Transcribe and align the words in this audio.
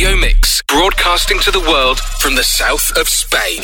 radio 0.00 0.16
mix, 0.18 0.62
broadcasting 0.62 1.38
to 1.40 1.50
the 1.50 1.60
world 1.60 1.98
from 2.20 2.34
the 2.34 2.42
south 2.42 2.96
of 2.96 3.06
Spain. 3.06 3.62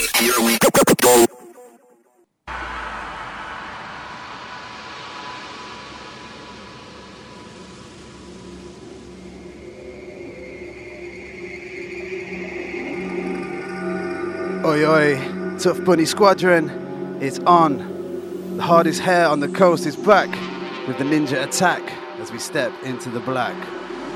Oi 14.64 14.84
oi, 14.84 15.58
Tough 15.58 15.82
Bunny 15.84 16.04
Squadron 16.04 16.68
is 17.22 17.38
on. 17.46 18.56
The 18.58 18.62
hardest 18.62 19.00
hare 19.00 19.26
on 19.26 19.40
the 19.40 19.48
coast 19.48 19.86
is 19.86 19.96
back 19.96 20.28
with 20.86 20.98
the 20.98 21.04
ninja 21.04 21.42
attack 21.42 21.82
as 22.20 22.30
we 22.30 22.38
step 22.38 22.72
into 22.82 23.08
the 23.08 23.20
black 23.20 23.56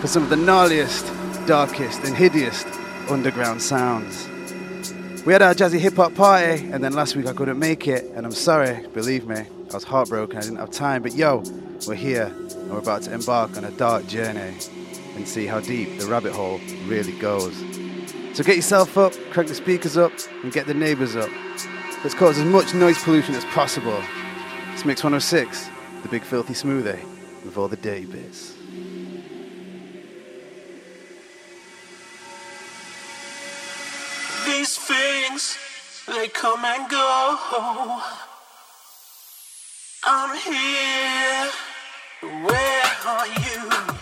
for 0.01 0.07
some 0.07 0.23
of 0.23 0.31
the 0.31 0.37
gnarliest, 0.37 1.30
darkest, 1.51 2.05
and 2.05 2.17
hideous 2.17 2.65
underground 3.11 3.61
sounds. 3.61 4.29
We 5.27 5.33
had 5.33 5.43
our 5.43 5.53
jazzy 5.53 5.81
hip 5.81 5.97
hop 5.97 6.15
party, 6.15 6.65
and 6.71 6.85
then 6.85 6.93
last 6.93 7.17
week 7.17 7.27
I 7.27 7.33
couldn't 7.33 7.59
make 7.59 7.89
it, 7.89 8.05
and 8.15 8.25
I'm 8.25 8.31
sorry, 8.31 8.87
believe 8.95 9.27
me, 9.27 9.39
I 9.71 9.75
was 9.75 9.83
heartbroken, 9.83 10.39
I 10.39 10.43
didn't 10.43 10.59
have 10.59 10.71
time. 10.71 11.03
But 11.03 11.17
yo, 11.17 11.43
we're 11.89 11.97
here, 11.97 12.27
and 12.27 12.71
we're 12.71 12.79
about 12.79 13.03
to 13.03 13.13
embark 13.13 13.57
on 13.57 13.65
a 13.65 13.73
dark 13.73 14.07
journey 14.07 14.55
and 15.17 15.27
see 15.27 15.47
how 15.47 15.59
deep 15.59 15.99
the 15.99 16.07
rabbit 16.07 16.35
hole 16.35 16.61
really 16.87 17.19
goes. 17.19 17.57
So 18.35 18.45
get 18.45 18.55
yourself 18.55 18.97
up, 18.97 19.13
crank 19.33 19.49
the 19.49 19.57
speakers 19.57 19.97
up, 19.97 20.13
and 20.45 20.53
get 20.53 20.69
the 20.69 20.75
neighbours 20.75 21.17
up. 21.17 21.31
Let's 22.05 22.15
cause 22.15 22.39
as 22.39 22.45
much 22.45 22.75
noise 22.75 23.03
pollution 23.03 23.35
as 23.35 23.45
possible. 23.47 24.01
It's 24.73 24.85
Mix 24.85 25.03
106, 25.03 25.69
the 26.05 26.09
big 26.11 26.23
filthy 26.23 26.55
smoothie, 26.55 27.03
with 27.45 27.59
all 27.59 27.67
the 27.67 27.77
dirty 27.77 28.07
bits. 28.07 28.55
These 34.61 34.77
things, 34.77 35.57
they 36.07 36.29
come 36.29 36.63
and 36.67 36.91
go. 36.91 37.39
I'm 40.05 40.37
here. 40.37 41.51
Where 42.45 42.93
are 43.07 43.27
you? 43.27 44.00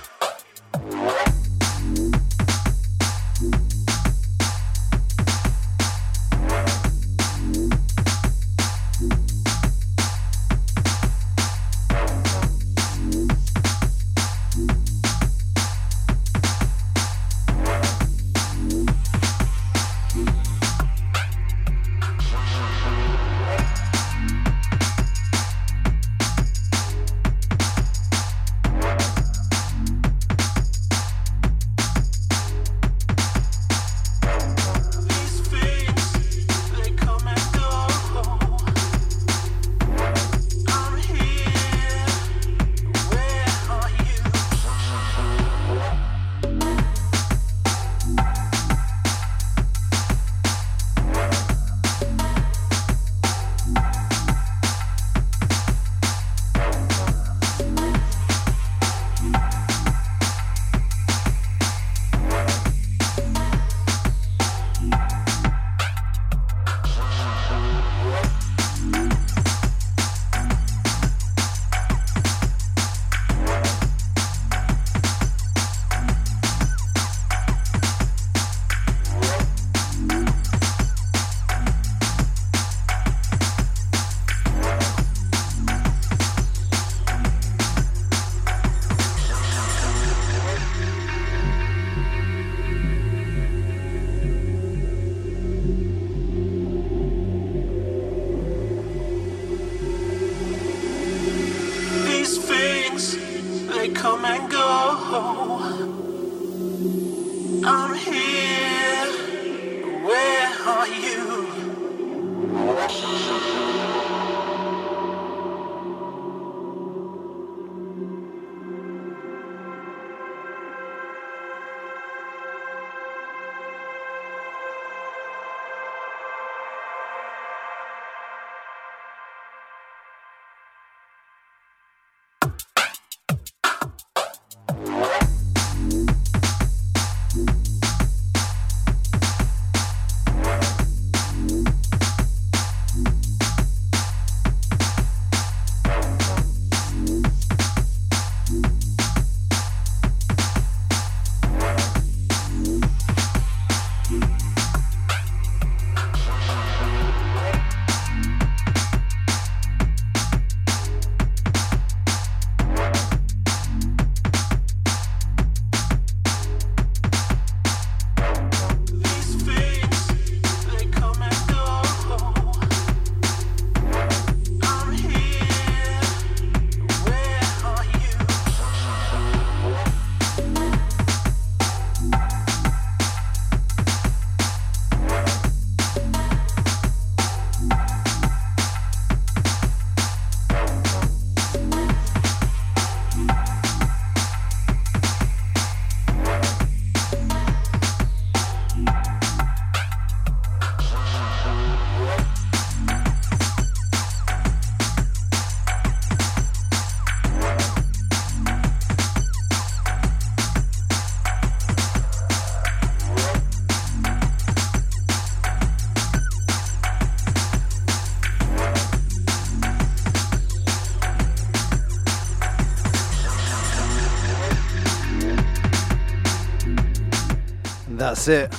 It. 228.28 228.54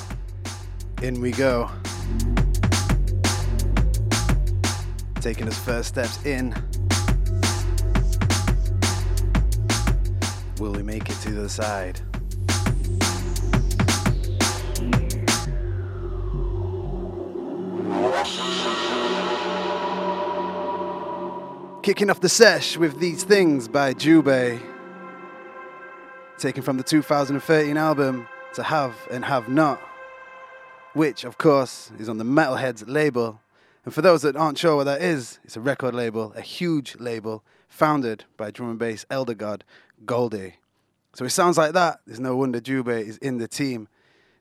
In 1.04 1.21
we 1.21 1.30
go. 1.30 1.69
Taking 5.21 5.45
his 5.45 5.60
first 5.60 5.89
steps 5.89 6.25
in. 6.25 6.56
Will 10.60 10.71
we 10.71 10.81
make 10.81 11.07
it 11.07 11.18
to 11.21 11.31
the 11.31 11.48
side? 11.48 12.00
Kicking 21.83 22.10
off 22.10 22.21
the 22.21 22.30
sesh 22.30 22.75
with 22.75 23.00
These 23.00 23.24
Things 23.24 23.68
by 23.68 23.94
Jubei. 23.94 24.60
Taken 26.39 26.63
from 26.63 26.77
the 26.77 26.83
2013 26.83 27.77
album 27.77 28.27
To 28.56 28.63
Have 28.63 28.96
and 29.12 29.25
Have 29.25 29.48
Not, 29.48 29.80
which, 30.94 31.24
of 31.24 31.38
course, 31.38 31.92
is 32.00 32.10
on 32.10 32.18
the 32.18 32.24
Metalheadz 32.24 32.84
label. 32.88 33.40
And 33.86 33.94
for 33.94 34.01
those 34.01 34.24
that 34.24 34.36
aren't 34.36 34.57
sure 34.57 34.75
what 34.75 34.86
that 34.86 35.01
is, 35.01 35.40
it's 35.44 35.56
a 35.56 35.62
record 35.62 35.94
label, 35.94 36.34
a 36.36 36.42
huge 36.42 36.96
label, 37.00 37.44
founded 37.68 38.25
by 38.38 38.50
drum 38.50 38.72
and 38.72 38.80
bass 38.80 39.06
elder 39.10 39.36
god 39.36 39.63
Goldie. 40.06 40.56
So 41.13 41.25
it 41.25 41.30
sounds 41.30 41.57
like 41.57 41.74
that. 41.74 42.00
There's 42.07 42.19
no 42.19 42.36
wonder 42.36 42.60
Jubei 42.60 43.04
is 43.06 43.18
in 43.18 43.38
the 43.38 43.48
team. 43.48 43.88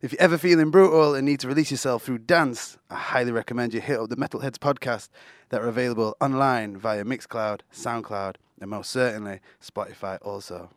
If 0.01 0.13
you're 0.13 0.23
ever 0.23 0.39
feeling 0.39 0.71
brutal 0.71 1.15
and 1.15 1.27
need 1.27 1.41
to 1.41 1.49
release 1.49 1.71
yourself 1.71 2.05
through 2.05 2.19
dance, 2.19 2.79
I 2.89 2.95
highly 2.95 3.33
recommend 3.33 3.75
you 3.75 3.81
hit 3.81 3.99
up 3.99 4.09
the 4.09 4.17
Metalheadz 4.17 4.57
podcast 4.57 5.09
that 5.51 5.61
are 5.61 5.69
available 5.69 6.17
online 6.21 6.77
via 6.77 7.05
Mixcloud, 7.05 7.61
Soundcloud, 7.75 8.37
and 8.61 8.71
most 8.71 8.91
certainly 8.91 9.41
Spotify 9.61 10.19
also. 10.23 10.71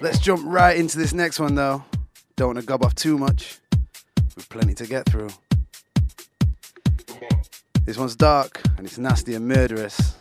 Let's 0.00 0.20
jump 0.20 0.42
right 0.46 0.76
into 0.76 0.96
this 0.96 1.12
next 1.12 1.40
one 1.40 1.56
though. 1.56 1.84
Don't 2.36 2.48
want 2.48 2.60
to 2.60 2.64
gob 2.64 2.84
off 2.84 2.94
too 2.94 3.18
much. 3.18 3.58
We've 4.36 4.48
plenty 4.48 4.74
to 4.74 4.86
get 4.86 5.06
through. 5.06 5.30
This 7.84 7.98
one's 7.98 8.14
dark 8.14 8.62
and 8.76 8.86
it's 8.86 8.98
nasty 8.98 9.34
and 9.34 9.48
murderous. 9.48 10.14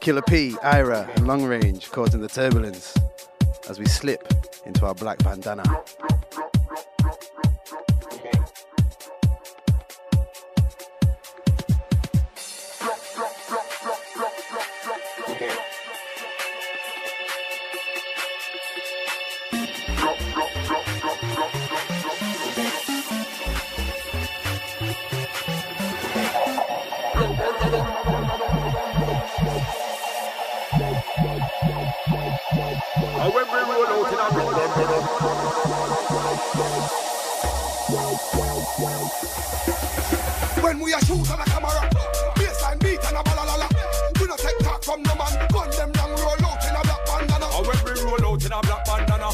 Killa 0.00 0.22
P, 0.22 0.56
Ira, 0.62 1.08
and 1.16 1.26
Long 1.26 1.44
Range 1.44 1.90
causing 1.90 2.20
the 2.20 2.28
turbulence 2.28 2.94
as 3.70 3.78
we 3.78 3.86
slip 3.86 4.30
into 4.66 4.84
our 4.84 4.94
black 4.94 5.18
bandana. 5.18 5.64
When 33.28 33.44
we 33.44 33.60
roll 33.60 33.86
out 33.86 34.08
in 34.08 34.18
a 34.18 34.28
shoot 41.04 41.30
on 41.30 41.40
a 41.40 41.44
camera, 41.44 41.90
bassline 42.36 42.80
beat 42.80 43.04
and 43.04 43.16
a 43.16 43.22
balalala. 43.22 43.68
We 44.18 44.26
no 44.26 44.36
take 44.36 44.58
talk 44.60 44.82
from 44.82 45.02
no 45.02 45.14
man. 45.14 45.46
Gun 45.52 45.70
them 45.70 45.92
long 45.92 46.10
roll 46.20 46.44
out 46.46 46.64
in 46.64 46.74
a 46.74 46.80
black 46.80 47.04
bandana. 47.04 47.46
And 47.52 47.66
when 47.66 47.78
we 47.84 47.90
roll 48.00 48.32
out 48.32 48.44
in 48.44 48.52
a 48.52 48.60
black 48.62 48.84
bandana, 48.86 49.30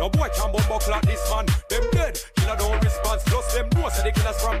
no 0.00 0.08
boy 0.08 0.28
can 0.34 0.50
bumbo 0.50 0.78
clock 0.78 1.02
this 1.02 1.30
man. 1.30 1.46
Them 1.68 1.84
dead, 1.92 2.18
killer 2.36 2.56
don't 2.56 2.82
response. 2.82 3.22
Plus 3.24 3.54
them 3.54 3.68
know 3.74 3.88
say 3.90 4.04
the 4.04 4.12
killers 4.12 4.40
from 4.40 4.58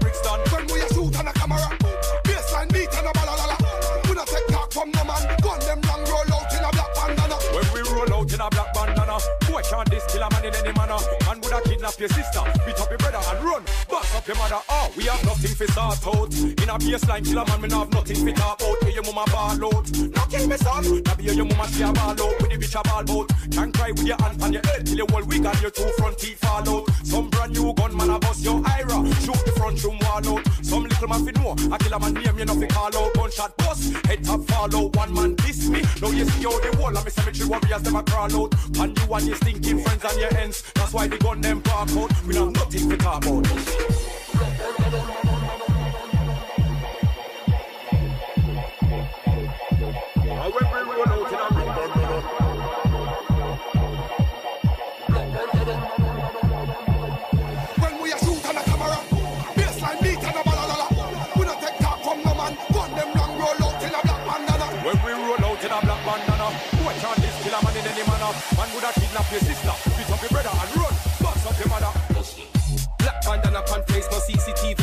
your 12.04 12.22
sister, 12.22 12.33
nothing 15.54 15.66
for 15.66 15.72
start 15.72 16.06
out. 16.06 16.34
In 16.34 16.68
a 16.68 16.78
bassline 16.78 17.24
killer 17.24 17.44
man, 17.46 17.62
we 17.62 17.68
no 17.68 17.78
have 17.80 17.92
nothing 17.92 18.16
for 18.16 18.32
talk 18.32 18.62
out. 18.62 18.82
Hear 18.82 18.92
your 18.92 19.02
mama 19.04 19.24
ball 19.30 19.66
out. 19.66 19.92
No 19.92 20.22
kill 20.30 20.48
me 20.48 20.56
son. 20.56 21.02
Now 21.02 21.14
be 21.14 21.24
your 21.24 21.44
mama 21.44 21.68
see 21.68 21.82
a 21.82 21.92
ball 21.92 22.10
out 22.10 22.18
with 22.18 22.50
the 22.50 22.56
bitch 22.56 22.78
a 22.78 22.82
ball 22.82 23.20
out. 23.20 23.28
Can 23.52 23.72
cry 23.72 23.90
with 23.90 24.06
your 24.06 24.16
hand 24.20 24.42
on 24.42 24.52
your 24.52 24.62
head 24.66 24.86
till 24.86 24.96
your 24.96 25.06
whole 25.10 25.24
wig 25.24 25.44
and 25.44 25.62
your 25.62 25.70
two 25.70 25.88
front 25.98 26.18
teeth 26.18 26.38
fall 26.38 26.68
out. 26.68 26.90
Some 27.04 27.30
brand 27.30 27.52
new 27.52 27.72
gun 27.74 27.96
man 27.96 28.10
a 28.10 28.18
bust 28.18 28.44
your 28.44 28.62
ira. 28.66 29.06
Shoot 29.22 29.44
the 29.44 29.52
front 29.56 29.82
room 29.84 29.98
wall 30.02 30.38
out. 30.38 30.48
Some 30.62 30.84
little 30.84 31.08
man 31.08 31.24
fi 31.24 31.30
know. 31.40 31.52
A 31.74 31.78
killer 31.78 31.98
man 31.98 32.14
name 32.14 32.38
you 32.38 32.44
nothing 32.44 32.68
call 32.68 32.96
out. 32.96 33.14
Gunshot 33.14 33.56
bust, 33.58 33.92
head 34.06 34.24
top 34.24 34.44
fall 34.44 34.76
out. 34.76 34.96
One 34.96 35.14
man 35.14 35.34
diss 35.36 35.68
me. 35.68 35.82
Now 36.02 36.10
you 36.10 36.24
see 36.24 36.42
how 36.42 36.58
the 36.58 36.76
wall 36.80 36.96
of 36.96 37.04
me 37.04 37.10
cemetery 37.10 37.48
warriors 37.48 37.82
them 37.82 37.96
a 37.96 38.02
crawl 38.02 38.42
out. 38.42 38.54
And 38.78 38.98
you 38.98 39.14
and 39.14 39.26
your 39.26 39.36
stinking 39.36 39.78
friends 39.80 40.04
and 40.04 40.20
your 40.20 40.36
ends. 40.36 40.62
That's 40.74 40.92
why 40.92 41.06
the 41.06 41.18
gun 41.18 41.40
them 41.40 41.62
park 41.62 41.90
out. 41.92 42.10
We 42.26 42.34
know 42.34 42.50
nothing 42.50 42.90
to 42.90 42.96
talk 42.96 43.24
about. 43.24 45.33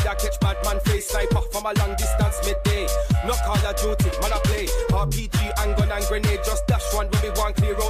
That 0.04 0.18
catch 0.18 0.38
bad 0.40 0.56
man 0.64 0.80
face. 0.80 1.08
Sniper 1.08 1.42
from 1.52 1.66
a 1.66 1.72
long 1.78 1.94
distance 1.96 2.38
midday. 2.44 2.86
No 3.26 3.34
call 3.44 3.56
of 3.56 3.76
duty, 3.76 4.10
man 4.20 4.32
I 4.32 4.38
play. 4.44 4.66
RPG 4.90 5.52
and 5.62 5.76
gun 5.76 5.92
and 5.92 6.04
grenade, 6.06 6.40
just 6.44 6.66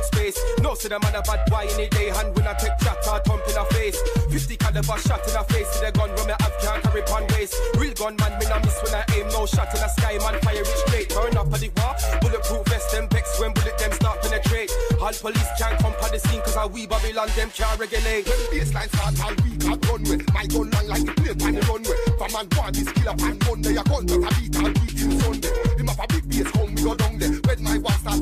space. 0.03 0.39
No 0.61 0.75
say 0.75 0.89
the 0.89 0.99
man 0.99 1.15
a 1.15 1.23
bad 1.23 1.47
boy 1.47 1.67
any 1.71 1.89
day, 1.89 2.11
hand 2.11 2.35
when 2.35 2.47
I 2.47 2.55
take 2.59 2.77
chat 2.83 2.99
or 3.07 3.21
thump 3.23 3.47
in 3.47 3.57
a 3.57 3.65
face. 3.71 4.01
50 4.31 4.57
caliber 4.57 4.99
shot 4.99 5.23
in 5.29 5.37
a 5.37 5.45
face, 5.47 5.71
see 5.71 5.87
the 5.87 5.93
gun 5.93 6.11
when 6.19 6.27
me 6.27 6.35
have 6.41 6.57
can't 6.59 6.83
carry 6.83 7.03
pon 7.07 7.25
waist. 7.31 7.55
Real 7.79 7.95
gun 7.95 8.17
man, 8.17 8.35
me 8.39 8.47
no 8.51 8.59
miss 8.61 8.79
when 8.83 8.95
I 8.99 9.05
aim, 9.15 9.29
no 9.31 9.47
shot 9.47 9.71
in 9.75 9.81
the 9.81 9.89
sky, 9.95 10.19
man 10.19 10.41
fire 10.43 10.67
it 10.67 10.79
straight. 10.89 11.11
Turn 11.11 11.37
up 11.39 11.53
at 11.55 11.61
the 11.63 11.71
war, 11.79 11.95
bulletproof 12.19 12.67
vest, 12.67 12.91
them 12.91 13.07
vex 13.09 13.39
when 13.39 13.53
bullet 13.53 13.79
them 13.79 13.93
start 13.93 14.19
penetrate. 14.23 14.71
All 14.99 15.15
police 15.15 15.53
can't 15.59 15.79
come 15.79 15.95
on 15.95 16.11
the 16.11 16.19
scene 16.19 16.43
cause 16.43 16.57
I 16.57 16.67
we 16.67 16.87
Babylon 16.87 17.29
them 17.37 17.51
can't 17.55 17.79
regulate. 17.79 18.27
When 18.27 18.73
bassline 18.73 18.89
start 18.89 19.21
all 19.25 19.35
week 19.45 19.65
at 19.65 19.89
runway 19.89 20.25
My 20.35 20.47
gun 20.47 20.71
long 20.71 20.87
like 20.89 21.05
the 21.05 21.13
plane 21.13 21.43
on 21.43 21.55
the 21.55 21.61
runway 21.69 21.99
From 22.19 22.33
man 22.33 22.47
one 22.57 22.73
this 22.73 22.93
killer 22.93 23.17
pan 23.17 23.39
Monday 23.47 23.77
A 23.77 23.85
gun 23.85 24.07
that 24.07 24.23
a 24.23 24.31
beat 24.41 24.57
all 24.57 24.73
week 24.73 24.95
till 24.97 25.21
Sunday 25.21 25.53
Him 25.79 25.89
up 25.89 25.99
a 25.99 26.07
big 26.09 26.29
base 26.29 26.51
come 26.51 26.75
we 26.75 26.83
go 26.83 26.95
down 26.95 27.19
there 27.19 27.31
When 27.31 27.63
my 27.63 27.79
war 27.79 27.93
start 27.93 28.22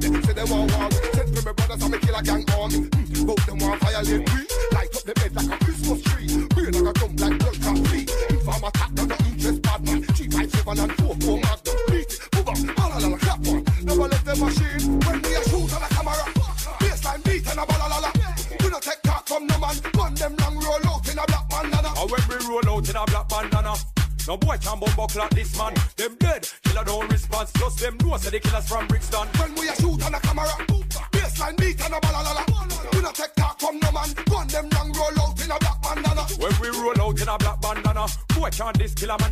Them 0.00 0.23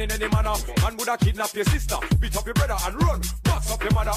in 0.03 0.11
any 0.11 0.29
manner. 0.29 0.55
Man 0.83 0.97
woulda 0.97 1.17
kidnap 1.17 1.55
your 1.55 1.65
sister, 1.65 1.97
beat 2.21 2.37
up 2.37 2.45
your 2.45 2.55
brother 2.55 2.77
and 2.87 3.03
run, 3.03 3.21
box 3.45 3.71
up 3.71 3.83
your 3.83 3.93
mother. 3.93 4.13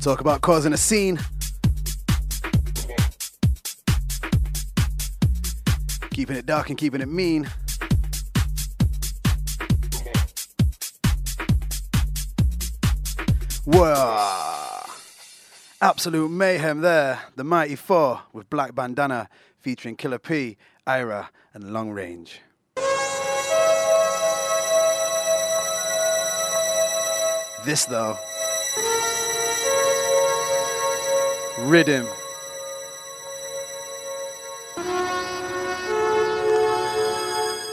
Talk 0.00 0.20
about 0.20 0.42
causing 0.42 0.74
a 0.74 0.76
scene. 0.76 1.18
Keeping 6.10 6.36
it 6.36 6.46
dark 6.46 6.68
and 6.68 6.76
keeping 6.76 7.00
it 7.00 7.08
mean. 7.08 7.48
Absolute 15.84 16.30
mayhem 16.30 16.80
there. 16.80 17.20
The 17.36 17.44
Mighty 17.44 17.76
Four 17.76 18.22
with 18.32 18.48
Black 18.48 18.74
Bandana 18.74 19.28
featuring 19.58 19.96
Killa 19.96 20.18
P, 20.18 20.56
Ira, 20.86 21.28
and 21.52 21.74
Long 21.74 21.90
Range. 21.90 22.40
This 27.66 27.84
though. 27.84 28.16
Rhythm. 31.58 32.08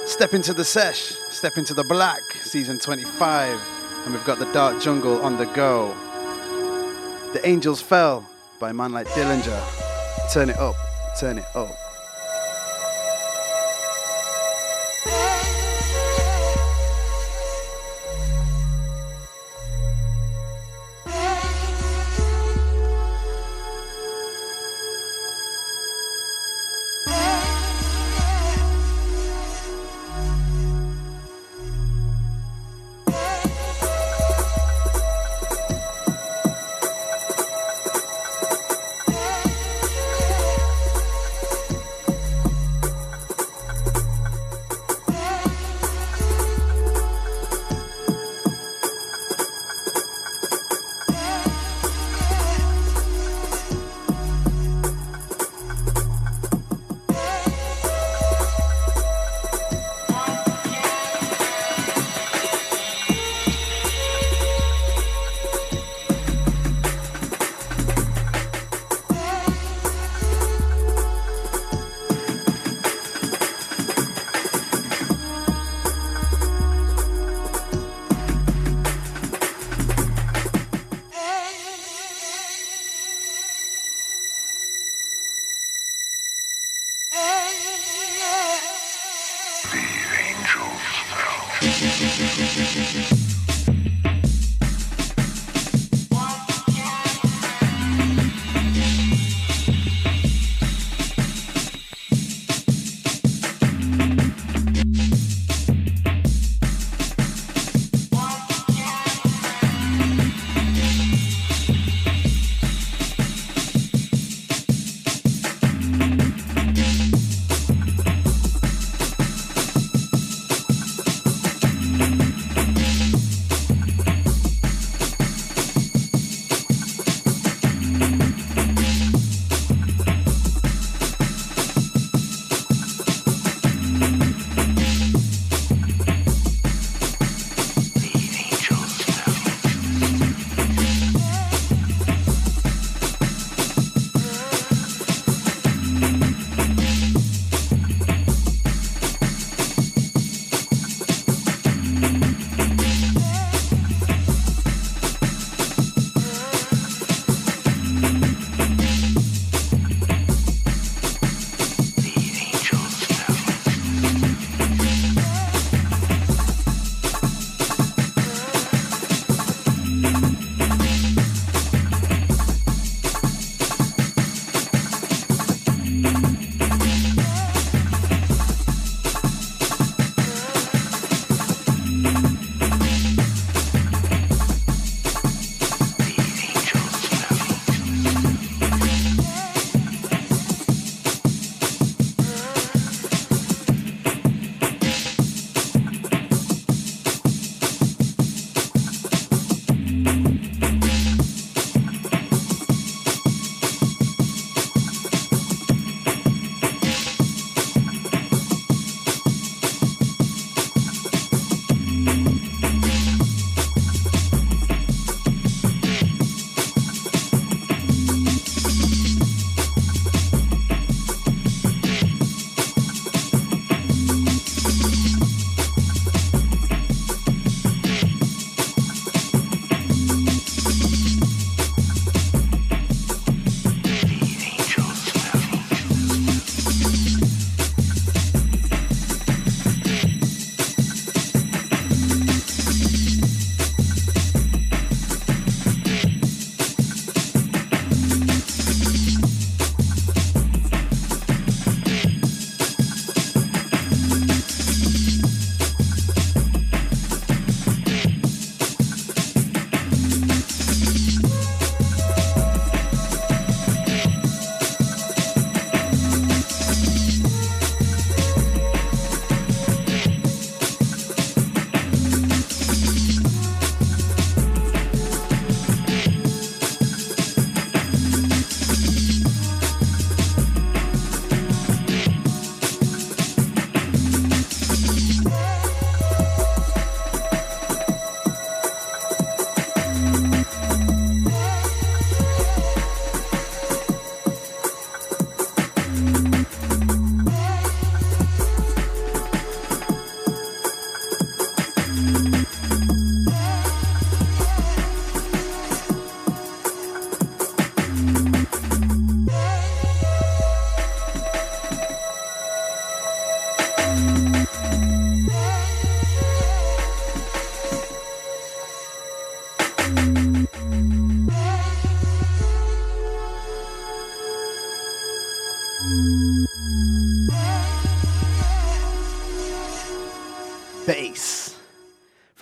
Step 0.06 0.34
into 0.34 0.54
the 0.54 0.66
sesh, 0.66 1.14
step 1.30 1.58
into 1.58 1.74
the 1.74 1.86
black, 1.86 2.20
season 2.44 2.78
25. 2.78 3.58
And 4.04 4.14
we've 4.14 4.26
got 4.26 4.38
the 4.38 4.52
Dark 4.52 4.82
Jungle 4.82 5.22
on 5.22 5.38
the 5.38 5.46
go. 5.46 5.96
The 7.34 7.48
Angels 7.48 7.82
Fell 7.82 8.26
by 8.60 8.72
a 8.72 8.74
man 8.74 8.92
like 8.92 9.08
Dillinja. 9.08 9.58
Turn 10.34 10.50
it 10.50 10.58
up, 10.58 10.76
turn 11.18 11.38
it 11.38 11.46
up. 11.56 11.91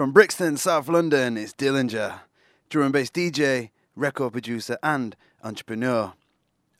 From 0.09 0.13
Brixton, 0.15 0.57
South 0.57 0.87
London, 0.87 1.37
it's 1.37 1.53
Dillinja, 1.53 2.21
drum 2.67 2.85
and 2.85 2.93
bass 2.93 3.11
DJ, 3.11 3.69
record 3.95 4.31
producer, 4.31 4.75
and 4.81 5.15
entrepreneur. 5.43 6.13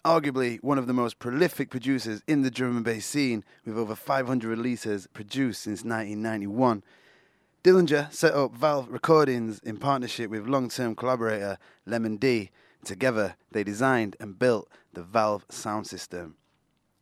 Arguably 0.03 0.57
one 0.63 0.79
of 0.79 0.87
the 0.87 0.93
most 0.93 1.19
prolific 1.19 1.69
producers 1.69 2.23
in 2.25 2.41
the 2.41 2.49
drum 2.49 2.77
and 2.77 2.83
bass 2.83 3.05
scene, 3.05 3.43
with 3.67 3.77
over 3.77 3.93
500 3.93 4.47
releases 4.49 5.05
produced 5.05 5.61
since 5.61 5.83
1991. 5.83 6.81
Dillinja 7.63 8.11
set 8.11 8.33
up 8.33 8.55
Valve 8.55 8.89
Recordings 8.89 9.59
in 9.59 9.77
partnership 9.77 10.31
with 10.31 10.47
long 10.47 10.67
term 10.67 10.95
collaborator 10.95 11.59
Lemon 11.85 12.17
D. 12.17 12.49
Together, 12.83 13.35
they 13.51 13.63
designed 13.63 14.15
and 14.19 14.39
built 14.39 14.67
the 14.93 15.03
Valve 15.03 15.45
sound 15.49 15.85
system. 15.85 16.33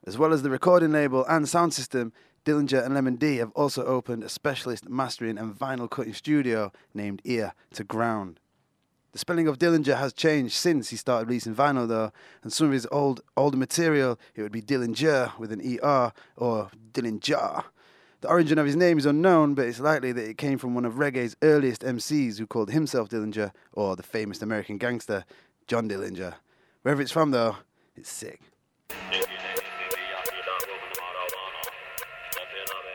As 0.05 0.17
well 0.17 0.34
as 0.34 0.41
the 0.41 0.50
recording 0.50 0.91
label 0.91 1.25
and 1.29 1.48
sound 1.48 1.74
system, 1.74 2.12
Dillinja 2.48 2.86
and 2.86 2.94
Lemon 2.94 3.18
D 3.18 3.36
have 3.38 3.51
also 3.58 3.84
opened 3.84 4.24
a 4.24 4.30
specialist 4.30 4.88
mastering 4.88 5.38
and 5.38 5.54
vinyl 5.54 5.89
cutting 5.89 6.13
studio 6.13 6.72
named 6.94 7.22
Ear 7.25 7.54
to 7.74 7.84
Ground. 7.84 8.39
The 9.12 9.20
spelling 9.20 9.50
of 9.50 9.60
Dillinger 9.60 9.98
has 9.98 10.13
changed 10.13 10.54
since 10.54 10.88
he 10.89 10.96
started 10.96 11.27
releasing 11.27 11.54
vinyl, 11.54 11.89
though, 11.89 12.13
and 12.44 12.54
some 12.54 12.68
of 12.68 12.72
his 12.72 12.88
old 12.89 13.20
older 13.36 13.58
material 13.58 14.18
it 14.34 14.44
would 14.44 14.54
be 14.54 14.62
Dillinger 14.62 15.38
with 15.38 15.51
an 15.51 15.60
ER 15.60 16.13
or 16.38 16.72
Dillinger. 16.94 17.66
The 18.22 18.30
origin 18.30 18.58
of 18.58 18.66
his 18.66 18.77
name 18.77 18.98
is 18.98 19.06
unknown, 19.06 19.54
but 19.54 19.66
it's 19.66 19.82
likely 19.82 20.13
that 20.13 20.30
it 20.30 20.38
came 20.38 20.58
from 20.58 20.74
one 20.74 20.86
of 20.86 20.94
reggae's 20.94 21.36
earliest 21.42 21.82
MCs 21.82 22.39
who 22.39 22.48
called 22.48 22.72
himself 22.72 23.10
Dillinger, 23.10 23.51
or 23.74 23.98
the 23.98 24.04
famous 24.04 24.42
American 24.42 24.77
gangster 24.77 25.25
John 25.68 25.89
Dillinger. 25.89 26.36
Wherever 26.84 27.01
it's 27.01 27.12
from, 27.12 27.32
though, 27.32 27.58
it's 27.98 28.10
sick. 28.10 28.39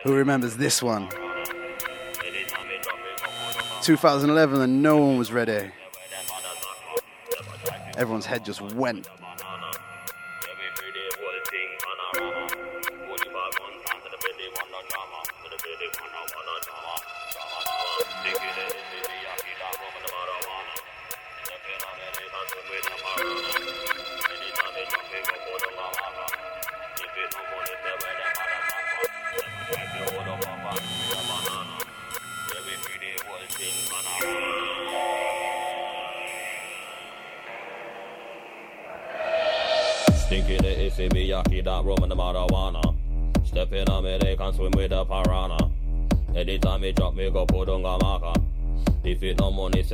Who 0.03 0.13
remembers 0.13 0.57
this 0.57 0.83
one? 0.83 1.07
2011 3.81 4.61
and 4.61 4.83
no 4.83 4.97
one 4.97 5.17
was 5.17 5.31
ready. 5.31 5.71
Everyone's 7.97 8.25
head 8.25 8.43
just 8.43 8.61
went. 8.61 9.07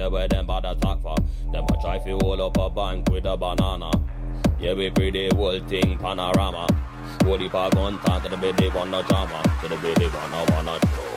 Where 0.10 0.28
them 0.28 0.48
bad 0.48 0.65
attack 0.65 1.02
for. 1.02 1.15
Them 1.52 1.65
a 1.65 1.82
try 1.82 2.00
fi 2.00 2.12
hold 2.12 2.41
up 2.41 2.58
a 2.58 2.69
bank 2.69 3.10
with 3.10 3.26
a 3.26 3.38
banana. 3.38 3.91
Yeah, 4.60 4.74
we 4.74 4.89
free 4.89 5.12
the 5.12 5.36
whole 5.36 5.60
thing 5.62 5.98
panorama. 5.98 6.67
Holy 7.24 7.50
pa 7.50 7.69
gun 7.69 8.00
talk 8.00 8.24
to 8.24 8.30
the 8.30 8.38
baby 8.38 8.69
wanna 8.74 9.04
drama. 9.04 9.41
To 9.62 9.67
the 9.67 9.78
baby 9.78 10.08
wanna 10.08 10.52
wanna 10.52 11.09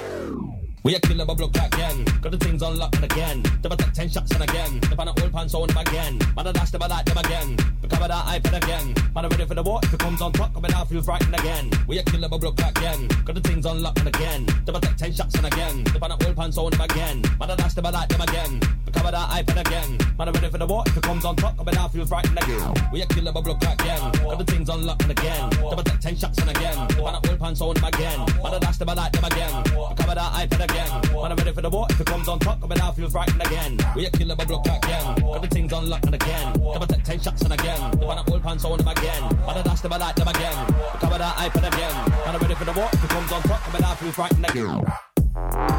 we 0.84 0.96
a 0.96 1.00
killer 1.00 1.24
bubble 1.24 1.48
clock 1.48 1.72
again. 1.74 2.04
Got 2.20 2.32
the 2.32 2.38
things 2.38 2.60
unlocked 2.60 2.96
and 2.96 3.04
again. 3.04 3.42
Double 3.60 3.76
take 3.76 3.92
ten 3.92 4.08
shots 4.08 4.32
and 4.32 4.42
again. 4.42 4.80
The 4.80 4.96
pan 4.96 5.08
old 5.08 5.32
pants 5.32 5.54
on 5.54 5.68
them 5.68 5.76
again. 5.76 6.18
Man, 6.34 6.46
I 6.46 6.52
dash 6.52 6.74
I 6.74 6.86
like 6.86 7.04
them 7.04 7.18
again. 7.18 7.56
Recover 7.82 8.08
that 8.08 8.24
iPad 8.26 8.56
again. 8.62 8.94
Man, 9.14 9.24
I 9.24 9.28
ready 9.28 9.44
for 9.44 9.54
the 9.54 9.62
war. 9.62 9.78
If 9.84 9.94
it 9.94 10.00
comes 10.00 10.20
on 10.20 10.32
top, 10.32 10.52
coming 10.54 10.72
out, 10.72 10.88
feel 10.88 11.02
frightened 11.02 11.34
again. 11.34 11.70
We 11.86 11.98
a 11.98 12.02
killer 12.02 12.28
bubble 12.28 12.52
clock 12.52 12.76
again. 12.78 13.06
Got 13.24 13.34
the 13.36 13.40
things 13.40 13.64
unlocked 13.64 13.98
and 14.00 14.08
again. 14.08 14.46
Double 14.64 14.80
take 14.80 14.96
ten 14.96 15.12
shots 15.12 15.34
and 15.36 15.46
again. 15.46 15.84
The 15.84 16.00
pan 16.00 16.12
old 16.12 16.36
pants 16.36 16.58
on 16.58 16.70
them 16.70 16.80
again. 16.80 17.22
Man, 17.38 17.50
I 17.50 17.54
dash 17.54 17.78
I 17.78 17.90
like 17.90 18.08
them 18.08 18.20
again. 18.20 18.60
Recover 18.84 19.10
that 19.12 19.28
iPad 19.30 19.60
again. 19.60 19.98
Man, 20.18 20.28
I 20.28 20.30
ready 20.32 20.48
for 20.50 20.58
the 20.58 20.66
war. 20.66 20.82
If 20.86 20.96
it 20.96 21.02
comes 21.04 21.24
on 21.24 21.36
top, 21.36 21.56
coming 21.58 21.76
out, 21.76 21.92
feel 21.92 22.06
frightened 22.06 22.38
again. 22.42 22.74
We 22.92 23.02
a 23.02 23.06
killer 23.06 23.32
bubble 23.32 23.54
clock 23.54 23.80
again. 23.80 24.02
Got 24.18 24.38
the 24.38 24.44
things 24.44 24.68
unlocked 24.68 25.02
and 25.02 25.12
again. 25.12 25.50
Double 25.50 25.84
take 25.84 26.00
ten 26.00 26.16
shots 26.16 26.38
and 26.38 26.50
again. 26.50 26.74
The 26.88 27.02
pan 27.02 27.30
old 27.30 27.38
pants 27.38 27.60
on 27.60 27.74
them 27.74 27.84
again. 27.84 28.18
Man, 28.42 28.54
I 28.54 28.58
dash 28.58 28.80
I 28.82 28.94
like 28.94 29.12
them 29.12 29.24
again. 29.24 29.62
Recover 29.62 30.14
that 30.16 30.32
iPad 30.34 30.64
again. 30.64 30.71
Man, 30.72 31.30
I'm 31.30 31.36
ready 31.36 31.52
for 31.52 31.62
the 31.62 31.70
war. 31.70 31.86
If 31.90 32.00
it 32.00 32.06
comes 32.06 32.28
on 32.28 32.38
top, 32.38 32.60
coming 32.60 32.80
out, 32.80 32.96
feel 32.96 33.08
frightened 33.08 33.40
again. 33.46 33.78
We 33.94 34.06
a 34.06 34.10
killer 34.10 34.34
bubble 34.34 34.60
clock 34.60 34.84
again. 34.84 35.14
Got 35.20 35.42
the 35.42 35.48
things 35.48 35.72
unlocked 35.72 36.06
and 36.06 36.14
again. 36.14 36.52
Double 36.54 36.86
take 36.86 37.04
ten 37.04 37.20
shots 37.20 37.42
and 37.42 37.52
again. 37.52 37.90
The 37.92 37.98
pan 37.98 38.24
old 38.28 38.42
pants 38.42 38.64
on 38.64 38.78
them 38.78 38.88
again. 38.88 39.22
Man, 39.22 39.56
I 39.58 39.62
dash 39.62 39.80
them, 39.80 39.92
I 39.92 39.96
like 39.98 40.16
them 40.16 40.28
again. 40.28 40.66
Recover 40.94 41.18
that 41.18 41.36
iPad 41.36 41.68
again. 41.72 41.94
Man, 42.10 42.34
I'm 42.34 42.40
ready 42.40 42.54
for 42.54 42.64
the 42.64 42.72
war. 42.72 42.88
If 42.92 43.04
it 43.04 43.10
comes 43.10 43.32
on 43.32 43.42
top, 43.42 43.60
coming 43.60 43.84
out, 43.84 43.98
feel 43.98 44.12
frightened 44.12 44.50
again. 44.50 45.71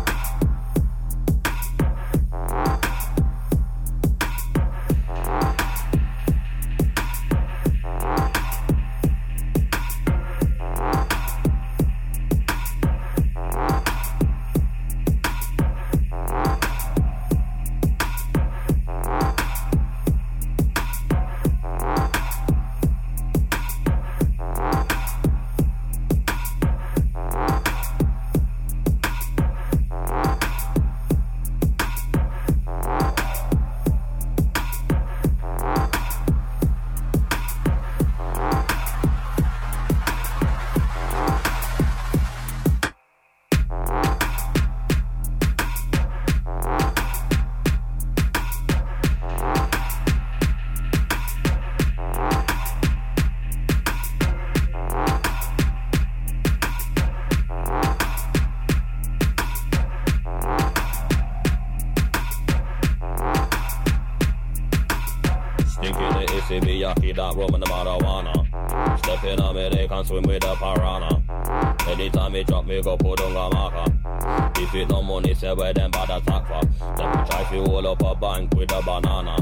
Hold 77.83 78.01
up 78.01 78.17
a 78.17 78.19
bank 78.19 78.53
with 78.55 78.71
a 78.71 78.81
banana. 78.81 79.35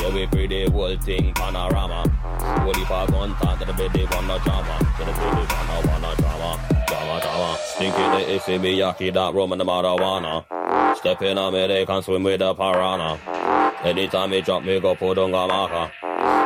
Yeah, 0.00 0.14
we 0.14 0.26
free 0.26 0.46
the 0.46 0.70
whole 0.70 0.96
thing 0.96 1.32
panorama. 1.34 2.08
Holy 2.62 2.84
pa 2.84 3.06
gun 3.06 3.34
talk 3.36 3.58
to 3.58 3.64
the 3.64 3.72
baby 3.72 4.06
wanna 4.10 4.38
drama. 4.44 4.78
To 4.98 5.04
the 5.04 5.12
baby 5.12 5.44
wanna 5.52 5.88
wanna 5.88 6.16
drama. 6.16 6.60
Drama, 6.86 7.20
drama. 7.20 7.58
Stinky 7.58 8.02
the 8.14 8.20
issy 8.34 8.58
Miyaki 8.58 9.12
that 9.12 9.34
rum 9.34 9.52
and 9.52 9.60
the 9.60 9.64
marijuana. 9.64 10.44
Step 10.96 11.22
in 11.22 11.38
on 11.38 11.52
me, 11.52 11.66
they 11.66 11.84
can 11.86 12.02
swim 12.02 12.22
with 12.22 12.38
the 12.38 12.54
piranha. 12.54 13.18
Anytime 13.82 14.30
me 14.30 14.40
drop 14.40 14.62
me 14.62 14.80
go 14.80 14.94
put 14.94 15.18
on 15.18 15.30
a 15.30 15.46
marker. 15.46 15.90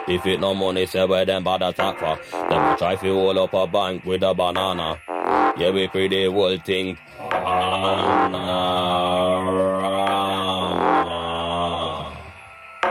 If 0.09 0.25
it 0.27 0.41
no 0.41 0.55
money, 0.55 0.87
say 0.87 1.05
where 1.05 1.27
them 1.27 1.45
bad 1.45 1.63
attack 1.63 1.99
for. 1.99 2.19
Them 2.49 2.79
try 2.79 2.97
fi 2.97 3.09
hold 3.09 3.37
up 3.37 3.53
a 3.53 3.67
bank 3.67 4.05
with 4.05 4.23
a 4.23 4.33
banana. 4.35 4.99
Yeah, 5.59 5.71
we 5.71 5.89
free 5.89 6.09
the 6.09 6.31
whole 6.33 6.57
thing. 6.59 6.97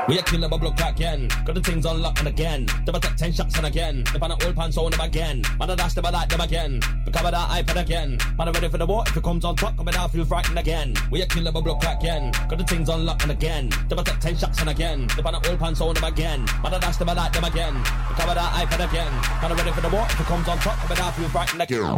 We 0.07 0.17
a 0.17 0.23
killer 0.23 0.47
bubble 0.47 0.71
clock 0.71 0.95
again. 0.95 1.27
Got 1.43 1.55
the 1.55 1.61
things 1.61 1.85
and 1.85 2.27
again. 2.27 2.65
Double 2.85 2.99
take 2.99 3.17
ten 3.17 3.33
shots 3.33 3.57
and 3.57 3.65
again. 3.65 4.05
The 4.13 4.17
pan 4.17 4.31
old 4.31 4.55
pants 4.55 4.77
on 4.77 4.91
them 4.91 5.01
again. 5.01 5.41
Man, 5.59 5.69
I 5.69 5.75
dash 5.75 5.95
them, 5.95 6.05
like 6.05 6.29
them 6.29 6.39
again. 6.39 6.79
Recover 7.05 7.31
that 7.31 7.49
iPad 7.49 7.81
again. 7.81 8.17
Man, 8.37 8.47
I'm 8.47 8.53
ready 8.53 8.69
for 8.69 8.77
the 8.77 8.85
war. 8.85 9.03
If 9.05 9.17
it 9.17 9.23
comes 9.23 9.43
on 9.43 9.57
top, 9.57 9.75
coming 9.75 9.95
out, 9.95 10.11
feel 10.11 10.23
frightened 10.23 10.57
again. 10.57 10.93
We 11.11 11.23
a 11.23 11.25
killer 11.25 11.51
bubble 11.51 11.75
clock 11.75 11.99
again. 11.99 12.31
Got 12.47 12.57
the 12.57 12.63
things 12.63 12.87
and 12.87 13.31
again. 13.31 13.69
Double 13.89 14.03
take 14.03 14.19
ten 14.19 14.37
shots 14.37 14.61
and 14.61 14.69
again. 14.69 15.07
The 15.07 15.21
pan 15.21 15.35
old 15.35 15.59
pants 15.59 15.81
on 15.81 15.93
them 15.93 16.03
again. 16.05 16.45
Man, 16.63 16.73
I 16.73 16.79
dash 16.79 16.95
them, 16.95 17.07
like 17.07 17.33
them 17.33 17.43
again. 17.43 17.75
Recover 18.09 18.35
that 18.35 18.65
iPad 18.65 18.89
again. 18.89 19.11
Man, 19.41 19.51
I'm 19.51 19.57
ready 19.57 19.71
for 19.71 19.81
the 19.81 19.89
war. 19.89 20.05
If 20.09 20.21
it 20.21 20.25
comes 20.25 20.47
on 20.47 20.57
top, 20.59 20.77
coming 20.77 21.03
out, 21.03 21.15
feel 21.15 21.27
frightened 21.27 21.61
again. 21.63 21.97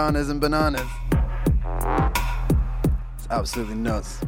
Piranhas 0.00 0.30
and 0.30 0.40
bananas. 0.40 0.88
It's 3.18 3.28
absolutely 3.28 3.74
nuts. 3.74 4.20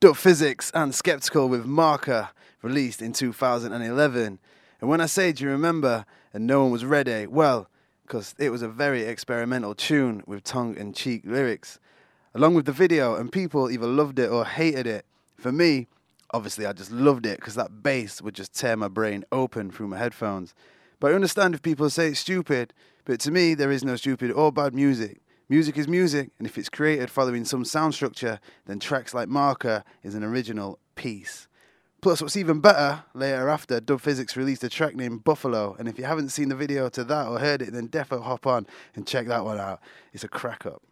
Dub 0.00 0.14
Phizix 0.14 0.70
and 0.72 0.94
Skeptical 0.94 1.46
with 1.46 1.66
Marka, 1.66 2.30
released 2.62 3.02
in 3.02 3.12
2011. 3.12 4.38
And 4.80 4.88
when 4.88 5.02
I 5.02 5.04
say, 5.04 5.32
do 5.32 5.44
you 5.44 5.50
remember, 5.50 6.06
and 6.32 6.46
no 6.46 6.62
one 6.62 6.70
was 6.70 6.86
ready, 6.86 7.26
well, 7.26 7.68
because 8.06 8.34
it 8.38 8.48
was 8.48 8.62
a 8.62 8.68
very 8.68 9.02
experimental 9.02 9.74
tune 9.74 10.22
with 10.26 10.42
tongue 10.42 10.74
in 10.74 10.94
cheek 10.94 11.20
lyrics, 11.26 11.78
along 12.34 12.54
with 12.54 12.64
the 12.64 12.72
video, 12.72 13.16
and 13.16 13.30
people 13.30 13.70
either 13.70 13.86
loved 13.86 14.18
it 14.18 14.30
or 14.30 14.46
hated 14.46 14.86
it. 14.86 15.04
For 15.36 15.52
me, 15.52 15.86
obviously, 16.30 16.64
I 16.64 16.72
just 16.72 16.92
loved 16.92 17.26
it 17.26 17.40
because 17.40 17.56
that 17.56 17.82
bass 17.82 18.22
would 18.22 18.36
just 18.36 18.58
tear 18.58 18.74
my 18.74 18.88
brain 18.88 19.26
open 19.30 19.70
through 19.70 19.88
my 19.88 19.98
headphones. 19.98 20.54
But 20.98 21.10
I 21.10 21.14
understand 21.14 21.54
if 21.54 21.60
people 21.60 21.90
say 21.90 22.08
it's 22.08 22.20
stupid, 22.20 22.72
but 23.04 23.20
to 23.20 23.30
me, 23.30 23.54
there 23.54 23.70
is 23.70 23.84
no 23.84 23.96
stupid 23.96 24.30
or 24.30 24.52
bad 24.52 24.74
music. 24.74 25.20
Music 25.48 25.76
is 25.76 25.88
music, 25.88 26.30
and 26.38 26.46
if 26.46 26.56
it's 26.56 26.68
created 26.68 27.10
following 27.10 27.44
some 27.44 27.64
sound 27.64 27.94
structure, 27.94 28.40
then 28.66 28.78
tracks 28.78 29.12
like 29.12 29.28
Marka 29.28 29.82
is 30.02 30.14
an 30.14 30.24
original 30.24 30.78
piece. 30.94 31.48
Plus, 32.00 32.20
what's 32.20 32.36
even 32.36 32.60
better, 32.60 33.04
later 33.14 33.48
after, 33.48 33.80
Dub 33.80 34.00
Phizix 34.00 34.34
released 34.34 34.64
a 34.64 34.68
track 34.68 34.96
named 34.96 35.22
Buffalo, 35.24 35.76
and 35.78 35.88
if 35.88 35.98
you 35.98 36.04
haven't 36.04 36.30
seen 36.30 36.48
the 36.48 36.56
video 36.56 36.88
to 36.88 37.04
that 37.04 37.28
or 37.28 37.38
heard 37.38 37.62
it, 37.62 37.72
then 37.72 37.88
defo 37.88 38.20
hop 38.22 38.46
on 38.46 38.66
and 38.94 39.06
check 39.06 39.26
that 39.28 39.44
one 39.44 39.60
out. 39.60 39.80
It's 40.12 40.24
a 40.24 40.28
crack 40.28 40.66
up. 40.66 40.82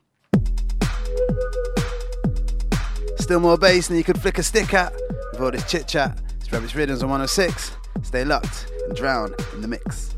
Still 3.19 3.41
more 3.41 3.59
bass 3.59 3.89
than 3.89 3.97
you 3.97 4.05
could 4.05 4.21
flick 4.21 4.39
a 4.39 4.43
stick 4.43 4.73
at 4.75 4.93
with 5.33 5.41
all 5.41 5.51
this 5.51 5.69
chit 5.69 5.89
chat. 5.89 6.21
It's 6.39 6.53
Rabbit's 6.53 6.75
Riddims 6.75 7.03
on 7.03 7.11
106. 7.11 7.73
Stay 8.03 8.25
locked 8.25 8.67
and 8.87 8.97
drown 8.97 9.35
in 9.53 9.63
the 9.63 9.69
mix. 9.69 10.15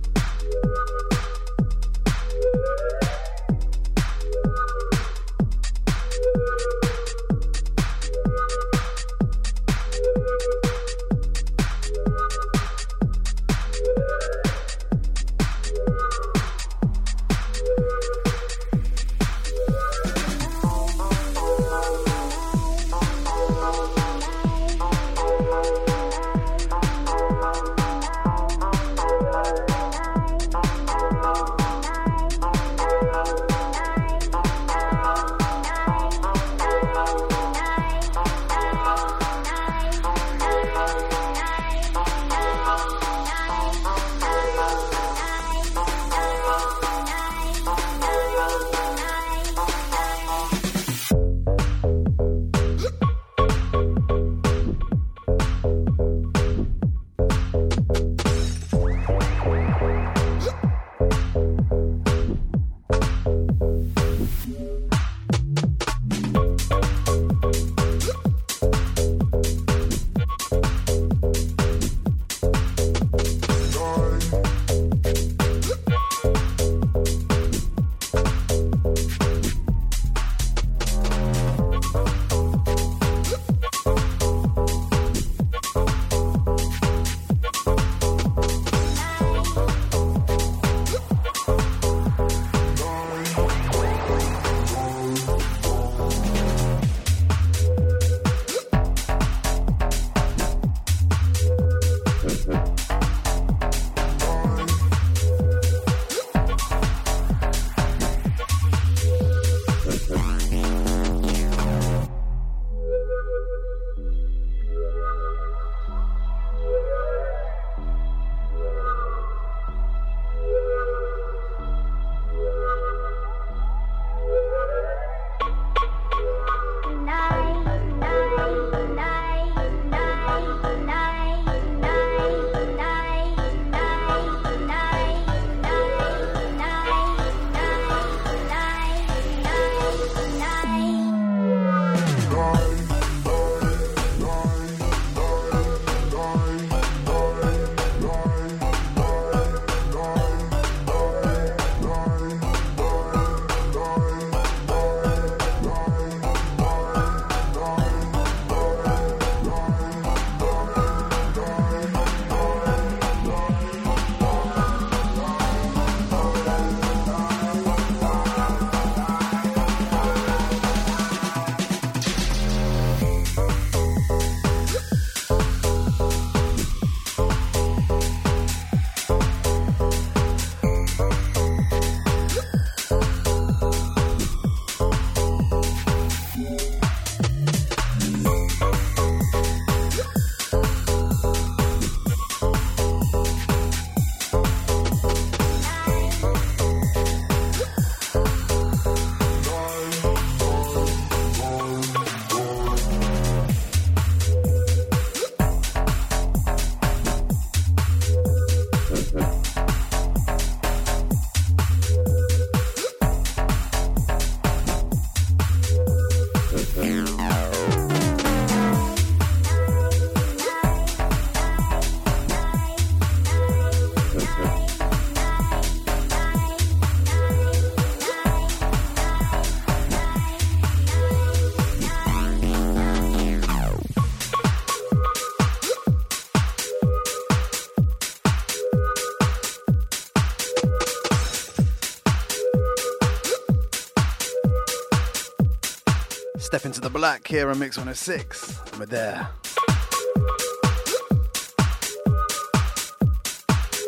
Here 247.32 247.48
on 247.48 247.58
Mix 247.58 247.78
106. 247.78 248.60
We're 248.78 248.84
there. 248.84 249.26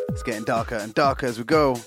It's 0.09 0.22
getting 0.22 0.44
darker 0.44 0.76
and 0.76 0.94
darker 0.94 1.26
as 1.26 1.37
we 1.37 1.44
go. 1.44 1.78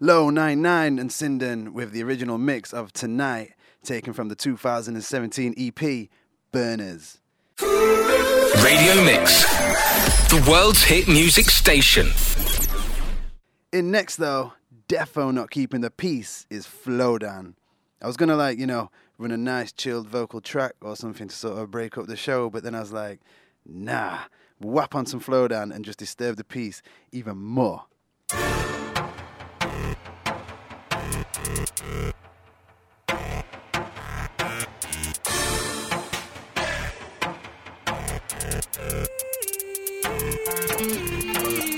Low 0.00 0.30
99 0.30 0.98
and 0.98 1.10
Sinden 1.10 1.74
with 1.74 1.92
the 1.92 2.02
original 2.02 2.38
mix 2.38 2.72
of 2.72 2.90
Tonight, 2.94 3.52
taken 3.84 4.14
from 4.14 4.28
the 4.28 4.34
2017 4.34 5.54
EP 5.58 6.08
Burners. 6.52 7.18
Radio 8.62 8.94
Mix, 9.04 9.44
the 10.28 10.44
world's 10.50 10.82
hit 10.82 11.08
music 11.08 11.46
station. 11.46 12.08
In 13.72 13.90
next, 13.90 14.16
though, 14.16 14.52
defo 14.88 15.32
not 15.32 15.50
keeping 15.50 15.80
the 15.82 15.90
peace 15.90 16.46
is 16.48 16.66
Flowdan. 16.66 17.54
I 18.00 18.06
was 18.06 18.16
gonna 18.16 18.36
like, 18.36 18.58
you 18.58 18.66
know, 18.66 18.90
run 19.18 19.30
a 19.30 19.36
nice 19.36 19.72
chilled 19.72 20.08
vocal 20.08 20.40
track 20.40 20.74
or 20.80 20.96
something 20.96 21.28
to 21.28 21.34
sort 21.34 21.58
of 21.58 21.70
break 21.70 21.98
up 21.98 22.06
the 22.06 22.16
show, 22.16 22.48
but 22.48 22.62
then 22.62 22.74
I 22.74 22.80
was 22.80 22.92
like, 22.92 23.20
nah, 23.64 24.20
whap 24.60 24.94
on 24.94 25.06
some 25.06 25.20
Flowdan 25.20 25.74
and 25.74 25.84
just 25.84 25.98
disturb 25.98 26.36
the 26.36 26.44
peace 26.44 26.82
even 27.12 27.36
more. 27.36 27.84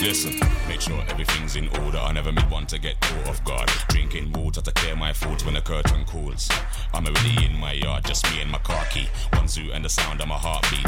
Listen, 0.08 0.40
make 0.66 0.80
sure 0.80 1.04
everything's 1.10 1.54
in 1.54 1.68
order. 1.84 1.98
I 1.98 2.12
never 2.12 2.32
meet 2.32 2.48
one 2.48 2.64
to 2.68 2.78
get 2.78 2.98
caught 2.98 3.28
off 3.28 3.44
guard. 3.44 3.68
Drinking 3.88 4.32
water 4.32 4.62
to 4.62 4.72
clear 4.72 4.96
my 4.96 5.12
thoughts 5.12 5.44
when 5.44 5.52
the 5.52 5.60
curtain 5.60 6.06
cools. 6.06 6.48
I'm 6.94 7.06
already 7.06 7.44
in 7.44 7.60
my 7.60 7.72
yard, 7.72 8.06
just 8.06 8.24
me 8.32 8.40
and 8.40 8.50
my 8.50 8.56
car 8.56 8.82
key. 8.86 9.06
One 9.34 9.46
zoo 9.48 9.70
and 9.70 9.84
the 9.84 9.90
sound 9.90 10.22
of 10.22 10.28
my 10.28 10.38
heartbeat. 10.38 10.86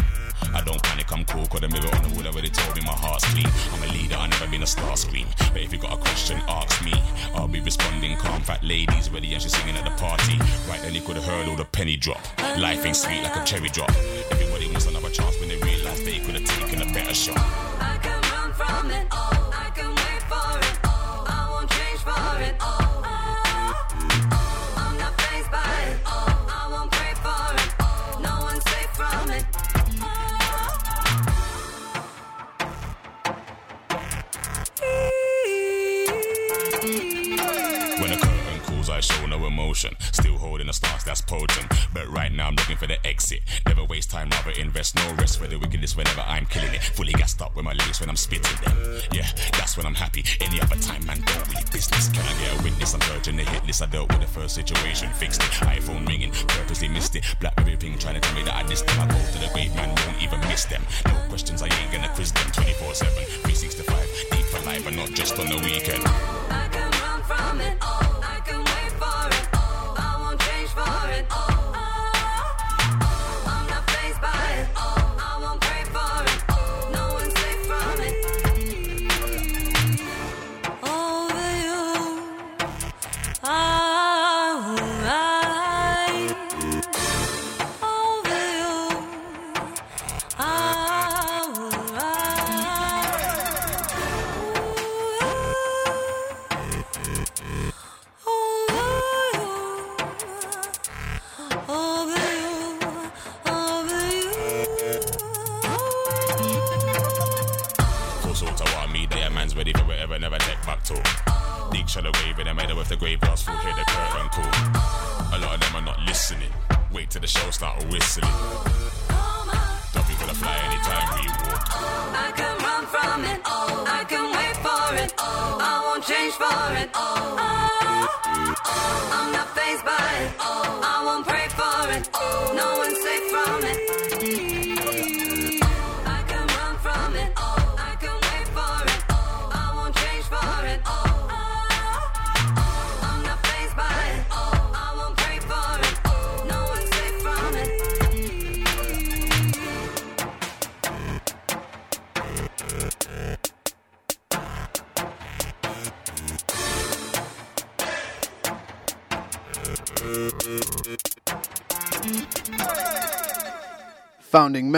I 0.55 0.63
don't 0.65 0.83
panic, 0.83 1.13
I'm 1.13 1.27
cool, 1.27 1.47
cause 1.49 1.61
the 1.61 1.69
mirror 1.69 1.95
on 1.95 2.03
the 2.03 2.09
wall 2.17 2.27
already 2.29 2.49
told 2.49 2.75
me 2.75 2.81
my 2.81 2.95
heart's 2.95 3.27
clean. 3.35 3.45
I'm 3.75 3.91
a 3.91 3.93
leader, 3.93 4.17
I 4.17 4.27
never 4.27 4.47
been 4.47 4.63
a 4.63 4.67
star 4.67 4.97
screen. 4.97 5.27
But 5.53 5.61
if 5.61 5.71
you 5.71 5.79
got 5.79 5.93
a 5.93 5.97
question, 5.99 6.41
ask 6.49 6.83
me. 6.83 6.95
I'll 7.35 7.47
be 7.47 7.61
responding 7.61 8.17
calm, 8.17 8.41
fat 8.41 8.65
ladies 8.65 9.11
ready 9.11 9.35
and 9.35 9.43
she's 9.43 9.55
singing 9.55 9.77
at 9.77 9.85
the 9.85 9.91
party. 10.01 10.39
Right 10.67 10.81
then 10.81 10.95
you 10.95 11.03
could 11.03 11.17
have 11.17 11.27
heard 11.27 11.47
all 11.47 11.57
the 11.57 11.67
penny 11.67 11.99
drop. 11.99 12.25
Life 12.57 12.87
ain't 12.87 12.97
sweet 12.97 13.23
like 13.23 13.37
a 13.37 13.45
cherry 13.45 13.69
drop. 13.69 13.91
Everybody 14.31 14.65
wants 14.69 14.87
another 14.87 15.11
chance 15.11 15.39
when 15.41 15.51
they 15.51 15.59
realize 15.59 16.03
they 16.07 16.21
could 16.21 16.41
have 16.41 16.47
taken 16.47 16.81
a 16.81 16.91
better 16.95 17.13
shot. 17.13 17.70
From 18.61 18.91
it. 18.91 19.20
Emotion. 39.71 39.95
Still 40.13 40.37
holding 40.37 40.69
a 40.69 40.73
stance 40.73 41.05
that's 41.05 41.21
potent. 41.21 41.71
But 41.95 42.09
right 42.09 42.33
now, 42.33 42.49
I'm 42.49 42.57
looking 42.57 42.77
for 42.77 42.89
the 42.89 42.99
exit. 43.07 43.41
Never 43.67 43.85
waste 43.85 44.11
time, 44.11 44.29
rather 44.31 44.51
invest 44.59 44.97
no 44.97 45.15
rest 45.15 45.39
for 45.39 45.47
the 45.47 45.59
wickedness 45.59 45.97
whenever 45.97 46.23
I'm 46.23 46.47
killing 46.47 46.75
it. 46.75 46.83
Fully 46.83 47.13
gassed 47.13 47.41
up 47.41 47.55
with 47.55 47.65
my 47.65 47.73
lyrics 47.75 48.01
when 48.01 48.09
I'm 48.09 48.17
spitting 48.17 48.57
them. 48.65 48.75
Yeah, 49.13 49.29
that's 49.53 49.77
when 49.77 49.87
I'm 49.87 49.95
happy. 49.95 50.25
Any 50.41 50.61
other 50.61 50.75
time, 50.77 51.07
man, 51.07 51.21
don't 51.25 51.47
really 51.49 51.63
business. 51.71 52.09
Can 52.09 52.27
I 52.27 52.35
get 52.41 52.59
a 52.59 52.63
witness? 52.65 52.95
I'm 52.95 53.01
searching 53.03 53.37
the 53.37 53.45
hit 53.45 53.65
list. 53.65 53.81
I 53.83 53.87
dealt 53.87 54.11
with 54.11 54.21
the 54.21 54.27
first 54.27 54.57
situation, 54.57 55.09
fixed 55.11 55.41
it. 55.41 55.51
iPhone 55.79 56.05
ringing, 56.09 56.33
purposely 56.33 56.89
missed 56.89 57.15
it. 57.15 57.25
Blackberry 57.39 57.77
ping 57.77 57.97
trying 57.97 58.15
to 58.15 58.21
tell 58.21 58.35
me 58.35 58.43
that 58.43 58.55
I 58.55 58.65
dissed 58.65 58.87
them. 58.87 59.01
I 59.01 59.07
go 59.07 59.19
to 59.19 59.39
the 59.39 59.51
grave, 59.55 59.75
man, 59.77 59.89
won't 59.89 60.21
even 60.21 60.41
miss 60.51 60.65
them. 60.65 60.83
No 61.07 61.15
questions, 61.29 61.63
I 61.63 61.67
ain't 61.67 61.93
gonna 61.93 62.11
quiz 62.17 62.33
them. 62.33 62.51
24 62.51 62.95
7, 62.95 63.15
365, 63.47 64.31
deep 64.33 64.47
for 64.51 64.67
life, 64.67 64.83
but 64.85 64.95
not 64.95 65.11
just 65.11 65.39
on 65.39 65.47
the 65.47 65.59
weekend. 65.63 66.03
I 66.05 66.67
can 66.73 66.91
run 66.91 67.23
from 67.23 67.61
it. 67.61 67.79
I 67.81 68.10
for 71.29 71.60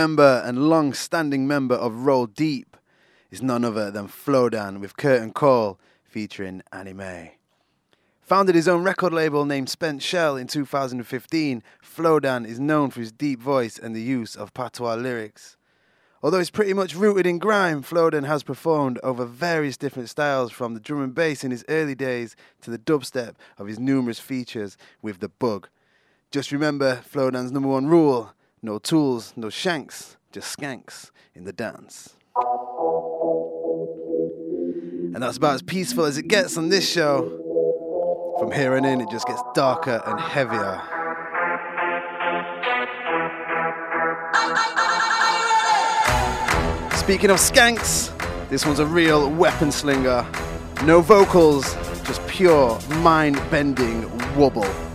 member 0.02 0.42
and 0.44 0.68
long 0.68 0.92
standing 0.92 1.46
member 1.46 1.76
of 1.76 2.04
Roll 2.04 2.26
Deep 2.26 2.76
is 3.30 3.40
none 3.40 3.64
other 3.64 3.88
than 3.88 4.08
Flowdan 4.08 4.80
with 4.80 4.96
Curtain 4.96 5.32
Call 5.32 5.78
featuring 6.02 6.60
Anime. 6.72 7.28
Founded 8.20 8.56
his 8.56 8.66
own 8.66 8.82
record 8.82 9.12
label 9.12 9.44
named 9.44 9.70
Spent 9.70 10.02
Shell 10.02 10.36
in 10.36 10.48
2015, 10.48 11.62
Flowdan 11.80 12.44
is 12.44 12.58
known 12.58 12.90
for 12.90 12.98
his 12.98 13.12
deep 13.12 13.40
voice 13.40 13.78
and 13.78 13.94
the 13.94 14.02
use 14.02 14.34
of 14.34 14.52
patois 14.52 14.96
lyrics. 14.96 15.56
Although 16.20 16.38
he's 16.38 16.50
pretty 16.50 16.72
much 16.72 16.96
rooted 16.96 17.24
in 17.24 17.38
grime, 17.38 17.80
Flowdan 17.80 18.26
has 18.26 18.42
performed 18.42 18.98
over 19.04 19.24
various 19.24 19.76
different 19.76 20.08
styles 20.08 20.50
from 20.50 20.74
the 20.74 20.80
drum 20.80 21.04
and 21.04 21.14
bass 21.14 21.44
in 21.44 21.52
his 21.52 21.64
early 21.68 21.94
days 21.94 22.34
to 22.62 22.72
the 22.72 22.78
dubstep 22.78 23.36
of 23.56 23.68
his 23.68 23.78
numerous 23.78 24.18
features 24.18 24.76
with 25.00 25.20
The 25.20 25.28
Bug. 25.28 25.68
Just 26.32 26.50
remember 26.50 27.04
Flowdan's 27.08 27.52
number 27.52 27.68
one 27.68 27.86
rule 27.86 28.32
no 28.62 28.78
tools, 28.78 29.32
no 29.36 29.50
shanks, 29.50 30.16
just 30.30 30.56
skanks 30.56 31.10
in 31.34 31.44
the 31.44 31.52
dance. 31.52 32.14
And 35.14 35.22
that's 35.22 35.36
about 35.36 35.54
as 35.54 35.62
peaceful 35.62 36.04
as 36.04 36.16
it 36.16 36.28
gets 36.28 36.56
on 36.56 36.68
this 36.68 36.88
show. 36.88 37.38
From 38.38 38.52
here 38.52 38.74
on 38.76 38.84
in, 38.84 39.00
it 39.00 39.10
just 39.10 39.26
gets 39.26 39.42
darker 39.54 40.00
and 40.06 40.20
heavier. 40.20 40.80
Speaking 46.96 47.30
of 47.30 47.38
skanks, 47.38 48.16
this 48.48 48.64
one's 48.64 48.78
a 48.78 48.86
real 48.86 49.28
weapon 49.28 49.72
slinger. 49.72 50.24
No 50.84 51.00
vocals, 51.00 51.74
just 52.04 52.24
pure 52.28 52.78
mind 53.00 53.36
bending 53.50 54.08
wobble. 54.36 54.91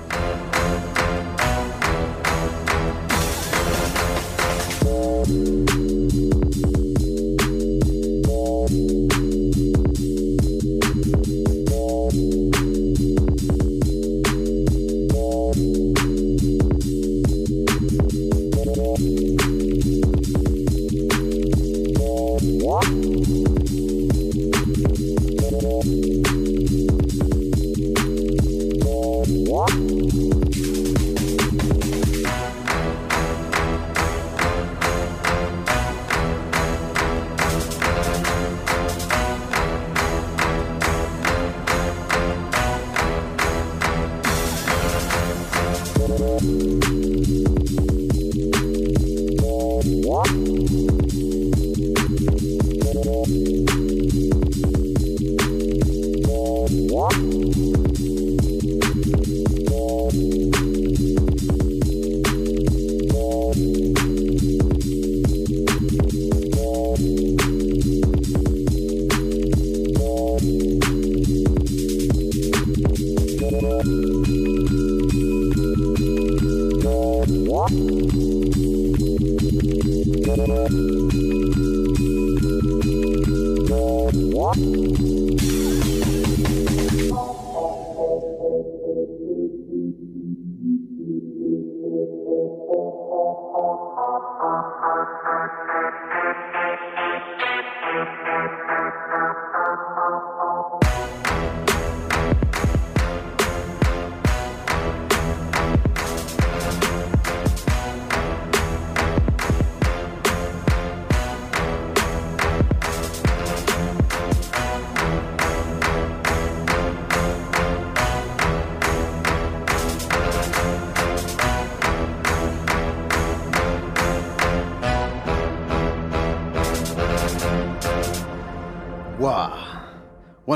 Wow. 84.57 84.97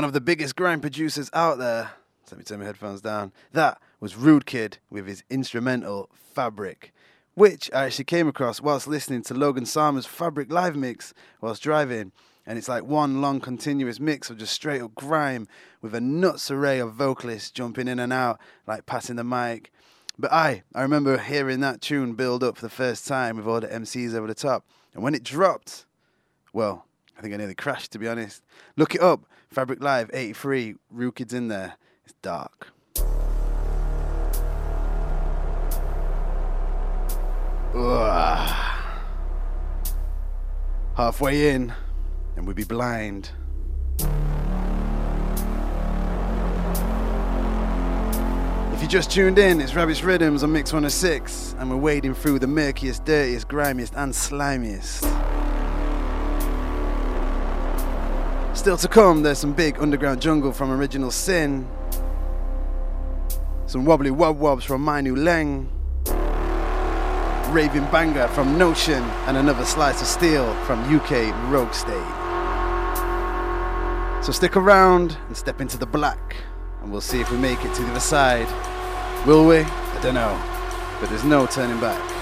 One 0.02 0.08
of 0.08 0.14
the 0.14 0.20
biggest 0.20 0.56
grime 0.56 0.80
producers 0.80 1.30
out 1.32 1.58
there. 1.58 1.92
Let 2.28 2.36
me 2.36 2.42
turn 2.42 2.58
my 2.58 2.64
headphones 2.64 3.02
down. 3.02 3.30
That 3.52 3.80
was 4.00 4.16
Rude 4.16 4.46
Kid 4.46 4.78
with 4.90 5.06
his 5.06 5.22
instrumental 5.30 6.10
Fabric, 6.12 6.92
which 7.34 7.70
I 7.72 7.84
actually 7.84 8.06
came 8.06 8.26
across 8.26 8.60
whilst 8.60 8.88
listening 8.88 9.22
to 9.22 9.34
Logan 9.34 9.64
Sama's 9.64 10.04
Fabric 10.04 10.50
live 10.50 10.74
mix 10.74 11.14
whilst 11.40 11.62
driving. 11.62 12.10
And 12.44 12.58
it's 12.58 12.68
like 12.68 12.82
one 12.82 13.20
long 13.20 13.38
continuous 13.38 14.00
mix 14.00 14.28
of 14.28 14.38
just 14.38 14.52
straight 14.52 14.82
up 14.82 14.96
grime 14.96 15.46
with 15.80 15.94
a 15.94 16.00
nuts 16.00 16.50
array 16.50 16.80
of 16.80 16.94
vocalists 16.94 17.52
jumping 17.52 17.86
in 17.86 18.00
and 18.00 18.12
out, 18.12 18.40
like 18.66 18.86
passing 18.86 19.14
the 19.14 19.22
mic. 19.22 19.70
But 20.18 20.32
I, 20.32 20.64
I 20.74 20.82
remember 20.82 21.16
hearing 21.16 21.60
that 21.60 21.80
tune 21.80 22.14
build 22.14 22.42
up 22.42 22.56
for 22.56 22.66
the 22.66 22.70
first 22.70 23.06
time 23.06 23.36
with 23.36 23.46
all 23.46 23.60
the 23.60 23.68
MCs 23.68 24.14
over 24.14 24.26
the 24.26 24.34
top. 24.34 24.66
And 24.94 25.04
when 25.04 25.14
it 25.14 25.22
dropped, 25.22 25.86
well, 26.52 26.86
I 27.16 27.20
think 27.20 27.34
I 27.34 27.36
nearly 27.36 27.54
crashed 27.54 27.92
to 27.92 28.00
be 28.00 28.08
honest. 28.08 28.42
Look 28.76 28.96
it 28.96 29.00
up. 29.00 29.26
Fabric 29.52 29.82
Live 29.82 30.10
83, 30.14 30.76
Rude 30.90 31.14
Kid's 31.14 31.34
in 31.34 31.48
there. 31.48 31.74
It's 32.04 32.14
dark. 32.22 32.68
Ugh. 37.74 38.82
Halfway 40.96 41.50
in, 41.50 41.74
and 42.36 42.46
we'd 42.46 42.56
be 42.56 42.64
blind. 42.64 43.30
If 48.72 48.80
you 48.80 48.88
just 48.88 49.10
tuned 49.10 49.38
in, 49.38 49.60
it's 49.60 49.74
Rabbit's 49.74 50.02
Riddims 50.02 50.42
on 50.42 50.50
Mix 50.52 50.72
106, 50.72 51.56
and 51.58 51.68
we're 51.68 51.76
wading 51.76 52.14
through 52.14 52.38
the 52.38 52.46
murkiest, 52.46 53.04
dirtiest, 53.04 53.48
grimiest, 53.48 53.92
and 53.96 54.14
slimiest. 54.14 55.02
Still 58.54 58.76
to 58.76 58.86
come, 58.86 59.22
there's 59.22 59.38
some 59.38 59.54
big 59.54 59.80
underground 59.80 60.20
jungle 60.20 60.52
from 60.52 60.70
Original 60.70 61.10
Sin, 61.10 61.66
some 63.66 63.86
wobbly 63.86 64.10
wob 64.10 64.38
wobs 64.38 64.62
from 64.62 64.84
Nu 64.84 65.16
Leng, 65.16 65.68
raving 67.52 67.86
banger 67.86 68.28
from 68.28 68.58
Notion, 68.58 69.02
and 69.26 69.38
another 69.38 69.64
slice 69.64 70.02
of 70.02 70.06
steel 70.06 70.54
from 70.64 70.80
UK 70.94 71.34
Rogue 71.50 71.72
State. 71.72 71.96
So 74.22 74.32
stick 74.32 74.54
around 74.54 75.16
and 75.28 75.36
step 75.36 75.62
into 75.62 75.78
the 75.78 75.86
black, 75.86 76.36
and 76.82 76.92
we'll 76.92 77.00
see 77.00 77.20
if 77.20 77.30
we 77.32 77.38
make 77.38 77.64
it 77.64 77.74
to 77.74 77.82
the 77.82 77.90
other 77.90 78.00
side. 78.00 78.46
Will 79.26 79.46
we? 79.46 79.60
I 79.60 80.00
don't 80.02 80.14
know, 80.14 80.38
but 81.00 81.08
there's 81.08 81.24
no 81.24 81.46
turning 81.46 81.80
back. 81.80 82.21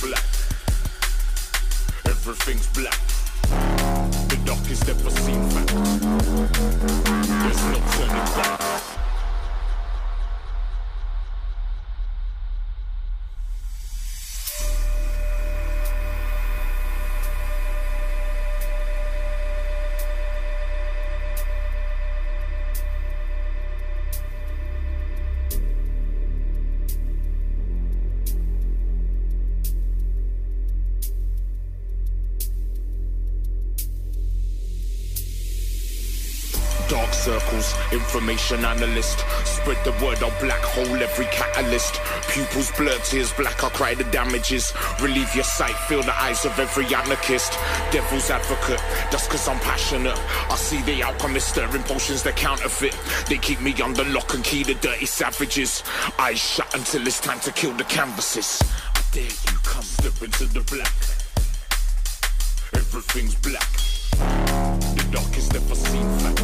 Black. 0.00 0.24
Everything's 2.06 2.66
black. 2.68 2.98
The 4.28 4.38
darkest 4.44 4.88
ever 4.88 5.10
seen 5.10 5.42
fact. 5.50 5.74
There's 7.42 7.62
no 7.64 7.78
turning 7.92 8.24
back. 8.36 8.59
Information 38.30 38.64
analyst. 38.64 39.24
Spread 39.44 39.82
the 39.84 39.92
word, 40.04 40.22
I'll 40.22 40.40
black 40.40 40.60
hole 40.60 41.02
every 41.02 41.26
catalyst. 41.26 42.00
Pupils 42.30 42.70
blurred, 42.76 43.02
tears 43.04 43.32
black, 43.32 43.62
I'll 43.62 43.70
cry 43.70 43.94
the 43.94 44.04
damages. 44.04 44.72
Relieve 45.00 45.34
your 45.34 45.44
sight, 45.44 45.74
feel 45.88 46.02
the 46.02 46.14
eyes 46.14 46.44
of 46.44 46.58
every 46.58 46.86
anarchist. 46.94 47.52
Devil's 47.90 48.30
advocate, 48.30 48.80
that's 49.10 49.26
cause 49.26 49.48
I'm 49.48 49.58
passionate. 49.60 50.18
I 50.48 50.56
see 50.56 50.80
the 50.82 51.02
alchemists 51.02 51.50
stirring 51.50 51.82
potions 51.82 52.22
that 52.22 52.36
counterfeit. 52.36 52.96
They 53.28 53.38
keep 53.38 53.60
me 53.60 53.74
under 53.82 54.04
lock 54.04 54.34
and 54.34 54.44
key, 54.44 54.62
the 54.62 54.74
dirty 54.74 55.06
savages. 55.06 55.82
Eyes 56.18 56.38
shut 56.38 56.72
until 56.74 57.06
it's 57.06 57.20
time 57.20 57.40
to 57.40 57.52
kill 57.52 57.72
the 57.72 57.84
canvases. 57.84 58.62
I 58.94 59.02
dare 59.12 59.24
you 59.24 59.58
come 59.64 59.82
step 59.82 60.22
into 60.22 60.44
the 60.46 60.60
black. 60.70 60.94
Everything's 62.74 63.34
black. 63.36 64.89
The 65.10 65.16
darkest 65.16 65.54
ever 65.56 65.74
seen 65.74 66.08
fact. 66.20 66.38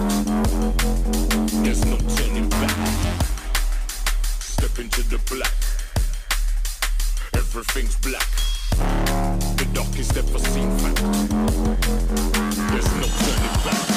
There's 1.63 1.85
no 1.85 1.97
turning 2.17 2.49
back. 2.49 2.89
Step 4.41 4.79
into 4.81 5.03
the 5.05 5.19
black. 5.31 5.55
Everything's 7.35 7.95
black. 7.99 8.29
The 9.57 9.69
darkest 9.73 10.17
ever 10.17 10.39
seen 10.41 10.71
fact. 10.79 11.01
There's 12.73 12.93
no 12.97 13.07
turning 13.07 13.57
back. 13.65 13.96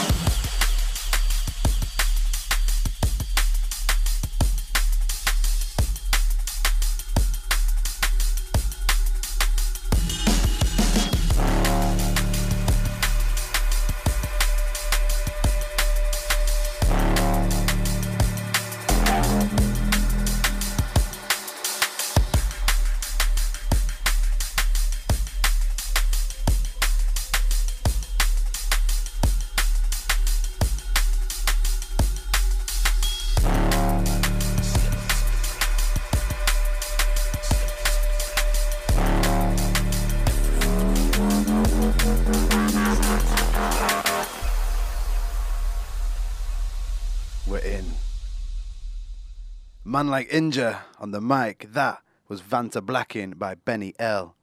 Man 49.99 50.07
Like 50.07 50.29
Inja 50.29 50.79
on 50.97 51.11
the 51.11 51.19
mic. 51.19 51.73
That 51.73 52.01
was 52.29 52.41
Vanta 52.41 52.81
Blacking 52.81 53.31
by 53.31 53.55
Benny 53.55 53.93
L. 53.99 54.33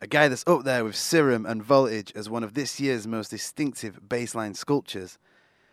A 0.00 0.06
guy 0.06 0.28
that's 0.28 0.46
up 0.46 0.62
there 0.62 0.84
with 0.84 0.94
Serum 0.94 1.44
and 1.44 1.60
Voltage 1.60 2.12
as 2.14 2.30
one 2.30 2.44
of 2.44 2.54
this 2.54 2.78
year's 2.78 3.04
most 3.04 3.32
distinctive 3.32 3.98
bassline 4.06 4.54
sculptures. 4.54 5.18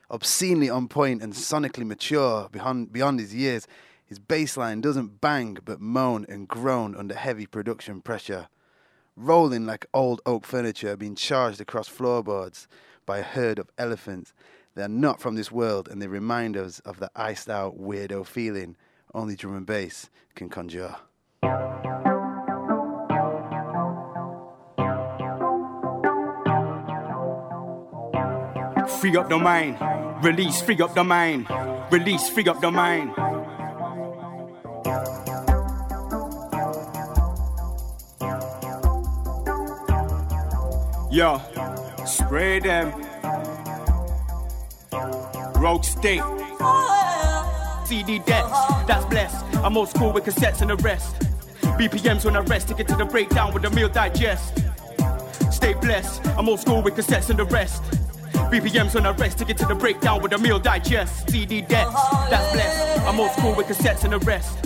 Obscenely 0.10 0.68
on 0.68 0.88
point 0.88 1.22
and 1.22 1.34
sonically 1.34 1.86
mature 1.86 2.50
beyond, 2.52 2.92
beyond 2.92 3.20
his 3.20 3.36
years, 3.36 3.68
his 4.04 4.18
bassline 4.18 4.82
doesn't 4.82 5.22
bang 5.22 5.60
but 5.64 5.80
moan 5.80 6.26
and 6.28 6.48
groan 6.48 6.96
under 6.96 7.14
heavy 7.14 7.46
production 7.46 8.02
pressure. 8.02 8.48
Rolling 9.16 9.68
like 9.68 9.86
old 9.94 10.22
oak 10.26 10.44
furniture 10.44 10.98
being 10.98 11.14
charged 11.14 11.62
across 11.62 11.88
floorboards 11.88 12.68
by 13.06 13.20
a 13.20 13.24
herd 13.24 13.60
of 13.60 13.70
elephants. 13.78 14.34
They're 14.74 14.88
not 14.88 15.22
from 15.22 15.36
this 15.36 15.52
world 15.52 15.88
and 15.88 16.02
they 16.02 16.08
remind 16.08 16.58
us 16.58 16.80
of 16.80 17.00
the 17.00 17.12
iced 17.16 17.48
out 17.48 17.80
weirdo 17.80 18.26
feeling 18.26 18.76
only 19.14 19.36
drum 19.36 19.56
and 19.56 19.66
bass 19.66 20.10
can 20.36 20.50
conjure. 20.50 20.96
Free 29.00 29.16
up 29.16 29.30
the 29.30 29.38
mind, 29.38 29.78
release, 30.24 30.62
free 30.62 30.80
up 30.82 30.94
the 30.94 31.04
mind, 31.04 31.48
release, 31.92 32.30
free 32.30 32.46
up 32.48 32.60
the 32.60 32.70
mind. 32.70 33.14
Yo, 41.12 41.42
spray 42.06 42.60
them. 42.60 42.94
Rogue 45.56 45.84
State. 45.84 46.22
CD 47.90 48.20
decks, 48.20 48.52
that's 48.86 49.04
blessed. 49.06 49.44
I'm 49.66 49.76
old 49.76 49.90
school 49.90 50.12
with 50.12 50.24
cassettes 50.24 50.62
and 50.62 50.70
the 50.70 50.76
rest. 50.76 51.16
BPMs 51.80 52.24
when 52.24 52.36
I 52.36 52.42
rest, 52.42 52.68
take 52.68 52.82
it 52.82 52.88
to 52.90 52.96
the 52.96 53.04
breakdown 53.04 53.52
with 53.52 53.64
the 53.64 53.72
meal 53.72 53.90
digest. 53.90 54.60
Stay 55.52 55.74
blessed, 55.74 56.24
I'm 56.38 56.48
old 56.48 56.60
school 56.60 56.84
with 56.84 56.94
cassettes 56.94 57.32
and 57.32 57.40
the 57.40 57.46
rest. 57.46 57.82
BPMs 58.52 58.94
when 58.94 59.08
I 59.08 59.12
rest, 59.14 59.40
take 59.40 59.50
it 59.50 59.58
to 59.58 59.66
the 59.66 59.74
breakdown 59.74 60.22
with 60.22 60.30
the 60.30 60.38
meal 60.38 60.60
digest. 60.60 61.32
CD 61.32 61.62
decks, 61.62 61.92
that's 62.30 62.54
blessed. 62.54 63.08
I'm 63.08 63.20
old 63.20 63.32
school 63.32 63.56
with 63.56 63.66
cassettes 63.66 64.04
and 64.04 64.14
the 64.14 64.20
rest. 64.20 64.60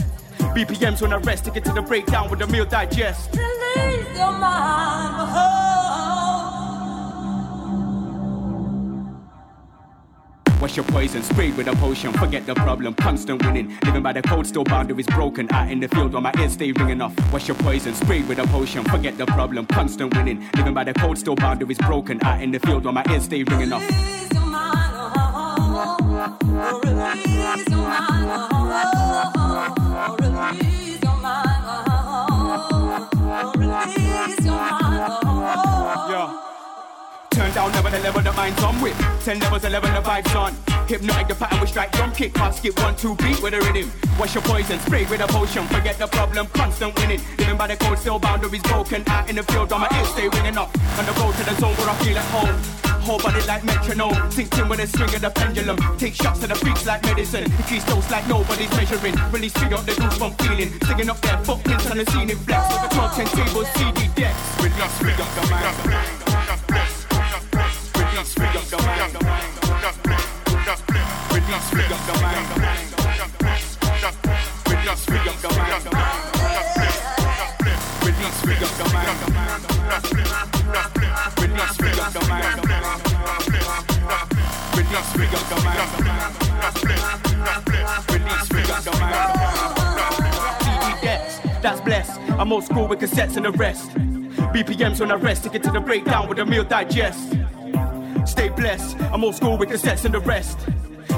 BPMs 0.54 1.02
when 1.02 1.14
I 1.14 1.18
rest, 1.20 1.46
take 1.46 1.56
it 1.56 1.64
to 1.64 1.72
the 1.72 1.82
breakdown 1.82 2.30
with 2.30 2.40
the 2.40 2.48
meal 2.48 2.66
digest. 2.66 3.34
Release 3.38 4.18
your 4.18 4.34
mind. 4.34 5.83
Oh. 10.64 10.66
Wash 10.66 10.78
your 10.78 10.86
poison, 10.86 11.22
sprayed 11.22 11.58
with 11.58 11.68
a 11.68 11.76
potion. 11.76 12.14
Forget 12.14 12.46
the 12.46 12.56
problem, 12.56 12.94
constant 12.94 13.44
winning. 13.44 13.78
Living 13.84 14.02
by 14.02 14.14
the 14.14 14.22
code, 14.22 14.48
still 14.48 14.64
boundaries 14.64 15.06
broken. 15.08 15.52
Out 15.52 15.70
in 15.70 15.82
the 15.82 15.90
field 15.90 16.14
where 16.14 16.22
my 16.22 16.32
ears 16.40 16.54
stay 16.54 16.72
ringing 16.72 17.02
off. 17.02 17.14
Wash 17.34 17.50
your 17.50 17.58
poison, 17.58 17.94
sprayed 17.94 18.26
with 18.30 18.40
a 18.40 18.48
potion. 18.48 18.86
Forget 18.86 19.18
the 19.18 19.26
problem, 19.26 19.66
constant 19.66 20.16
winning. 20.16 20.42
Living 20.56 20.74
by 20.74 20.86
the 20.86 20.94
code, 20.94 21.18
still 21.18 21.36
boundaries 21.36 21.78
broken. 21.80 22.18
Out 22.24 22.42
in 22.42 22.52
the 22.52 22.60
field 22.60 22.86
where 22.86 22.94
my 22.94 23.04
ears 23.10 23.26
stay 23.26 23.44
ringing 23.44 23.74
off. 23.74 23.82
Release 23.82 24.34
your 24.34 24.46
mind. 24.46 24.94
Oh. 24.96 25.98
Your 27.68 27.78
mind. 27.78 28.30
Oh. 29.96 30.16
Release 30.22 30.83
down 37.54 37.72
level 37.74 37.92
the 37.92 38.00
level 38.00 38.22
the 38.22 38.34
mind's 38.34 38.64
on 38.64 38.82
with. 38.82 38.98
Ten 39.24 39.40
levels, 39.40 39.64
eleven 39.64 39.94
the 39.94 40.02
vibes 40.02 40.36
on. 40.36 40.54
Hypnotic 40.88 41.28
the 41.28 41.36
pattern 41.36 41.62
we 41.62 41.68
strike 41.68 41.92
drum 41.92 42.12
kick. 42.12 42.34
Can't 42.34 42.54
skip 42.54 42.78
one, 42.80 42.96
two 42.96 43.16
beat 43.18 43.42
with 43.42 43.54
a 43.54 43.62
rhythm. 43.62 43.92
Wash 44.20 44.36
your 44.36 44.44
poison, 44.44 44.80
spray 44.80 45.06
with 45.06 45.22
a 45.22 45.28
potion. 45.28 45.66
Forget 45.68 45.98
the 45.98 46.08
problem, 46.08 46.48
constant 46.48 46.98
winning. 47.00 47.22
Living 47.38 47.58
by 47.58 47.68
the 47.68 47.78
code, 47.78 48.00
still 48.00 48.20
boundaries 48.20 48.64
broken. 48.64 49.04
Out 49.08 49.30
in 49.30 49.36
the 49.36 49.44
field, 49.44 49.72
on 49.72 49.82
my 49.82 49.90
ears 49.98 50.10
stay 50.10 50.28
ringing 50.28 50.58
up. 50.58 50.70
On 50.98 51.06
the 51.06 51.14
road 51.22 51.34
to 51.36 51.44
the 51.44 51.56
zone 51.62 51.76
where 51.76 51.90
I 51.90 51.96
feel 52.04 52.18
at 52.18 52.26
home. 52.26 52.84
Whole 53.04 53.20
body 53.20 53.42
like 53.46 53.64
metronome, 53.66 54.16
synced 54.32 54.62
in 54.62 54.70
with 54.70 54.80
the 54.80 54.88
swing 54.88 55.14
of 55.14 55.22
the 55.22 55.30
pendulum. 55.30 55.78
Take 55.98 56.16
shots 56.16 56.40
to 56.40 56.48
the 56.48 56.56
freaks 56.56 56.86
like 56.86 57.04
medicine. 57.04 57.44
Increase 57.44 57.84
dose 57.86 58.10
like 58.10 58.28
nobody's 58.28 58.72
measuring. 58.72 59.16
Release 59.32 59.54
figure 59.54 59.78
up 59.78 59.86
the 59.86 59.92
goosebump 59.92 60.42
feeling. 60.42 60.72
Sticking 60.84 61.10
up 61.10 61.20
their 61.22 61.38
footprints 61.44 61.92
on 61.92 61.98
the 61.98 62.06
scene 62.12 62.30
in 62.30 62.38
flex. 62.38 62.72
With 62.72 62.90
the 62.90 62.96
12 62.96 63.16
10 63.16 63.46
tables, 63.46 63.68
CD 63.76 64.08
decks. 64.16 64.62
With 64.62 64.80
us, 64.80 65.00
big 65.04 65.20
up 65.20 65.30
the 65.36 65.50
mind. 65.50 66.23
That's 91.62 91.80
blessed. 91.82 92.20
I'm 92.38 92.52
old 92.52 92.66
school 92.66 92.88
with 92.88 93.00
cassettes 93.00 93.38
and 93.38 93.46
the 93.46 93.52
rest. 93.52 93.90
BPMs 94.54 95.00
when 95.00 95.12
I 95.12 95.16
rest 95.16 95.44
to 95.44 95.50
get 95.50 95.64
to 95.64 95.72
the 95.72 95.80
breakdown 95.80 96.28
with 96.28 96.38
a 96.40 96.46
meal 96.46 96.64
digest. 96.64 97.38
Stay 98.26 98.50
blessed, 98.50 98.98
I'm 99.12 99.24
old 99.24 99.36
school 99.36 99.58
with 99.58 99.70
cassettes 99.70 100.06
and 100.06 100.14
the 100.14 100.20
rest. 100.20 100.58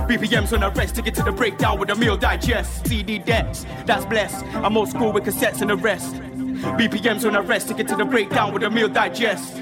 BPMs 0.07 0.53
on 0.53 0.63
arrest, 0.63 0.95
to 0.95 1.01
get 1.01 1.15
to 1.15 1.23
the 1.23 1.31
breakdown 1.31 1.79
with 1.79 1.89
a 1.89 1.95
meal 1.95 2.17
digest. 2.17 2.87
CD 2.87 3.19
decks, 3.19 3.65
that's 3.85 4.05
blessed. 4.05 4.43
I'm 4.55 4.75
old 4.77 4.89
school 4.89 5.11
with 5.11 5.23
cassettes 5.23 5.61
and 5.61 5.69
the 5.69 5.77
rest. 5.77 6.15
BPMs 6.15 7.25
on 7.25 7.35
arrest, 7.35 7.67
to 7.67 7.73
get 7.73 7.87
to 7.89 7.95
the 7.95 8.05
breakdown 8.05 8.53
with 8.53 8.63
a 8.63 8.69
meal 8.69 8.87
digest. 8.87 9.53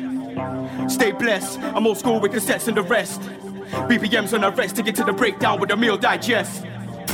Stay 0.88 1.12
blessed, 1.12 1.60
I'm 1.60 1.86
old 1.86 1.98
school 1.98 2.20
with 2.20 2.32
cassettes 2.32 2.68
and 2.68 2.78
the 2.78 2.84
rest. 2.84 3.22
BPMs 3.90 4.34
on 4.34 4.44
arrest, 4.44 4.76
to 4.78 4.84
get 4.84 4.96
to 4.96 5.04
the 5.04 5.14
breakdown 5.14 5.60
with 5.60 5.72
a 5.72 5.78
meal 5.78 5.98
digest. 5.98 6.64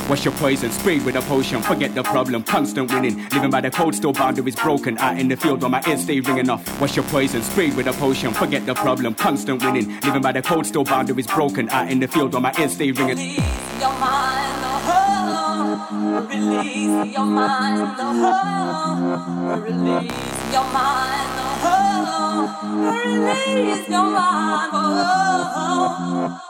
What's 0.08 0.24
your 0.24 0.34
poison? 0.34 0.70
Sprayed 0.70 1.04
with 1.04 1.16
a 1.16 1.20
potion. 1.22 1.62
Forget 1.62 1.94
the 1.94 2.02
problem. 2.02 2.42
Constant 2.42 2.92
winning. 2.92 3.28
Living 3.30 3.50
by 3.50 3.60
the 3.60 3.70
code, 3.70 3.94
still 3.94 4.12
boundaries 4.12 4.56
broken. 4.56 4.98
Out 4.98 5.18
in 5.18 5.28
the 5.28 5.36
field 5.36 5.60
where 5.62 5.70
my 5.70 5.82
ears 5.88 6.02
stay 6.02 6.20
ringing 6.20 6.50
off. 6.50 6.66
What's 6.80 6.96
your 6.96 7.04
poison? 7.06 7.42
Sprayed 7.42 7.76
with 7.76 7.86
a 7.86 7.92
potion. 7.92 8.32
Forget 8.32 8.66
the 8.66 8.74
problem. 8.74 9.14
Constant 9.14 9.62
winning. 9.62 10.00
Living 10.00 10.22
by 10.22 10.32
the 10.32 10.42
code, 10.42 10.66
still 10.66 10.84
boundaries 10.84 11.26
broken. 11.26 11.68
Out 11.70 11.90
in 11.90 12.00
the 12.00 12.08
field 12.08 12.32
where 12.32 12.42
my 12.42 12.52
ears 12.58 12.72
stay 12.72 12.90
ringing. 12.90 13.16
Release 13.16 13.80
your 13.80 13.92
mind, 13.98 14.64
oh, 14.64 16.26
release 16.28 17.14
your 17.14 17.26
mind, 17.26 17.96
oh, 18.00 19.60
release 19.62 20.12
your 20.52 20.64
mind, 20.72 21.38
oh, 21.38 21.66
oh. 21.66 23.02
release 23.04 23.88
your 23.88 24.04
mind, 24.10 24.70
oh. 24.74 26.38
oh. 26.42 26.49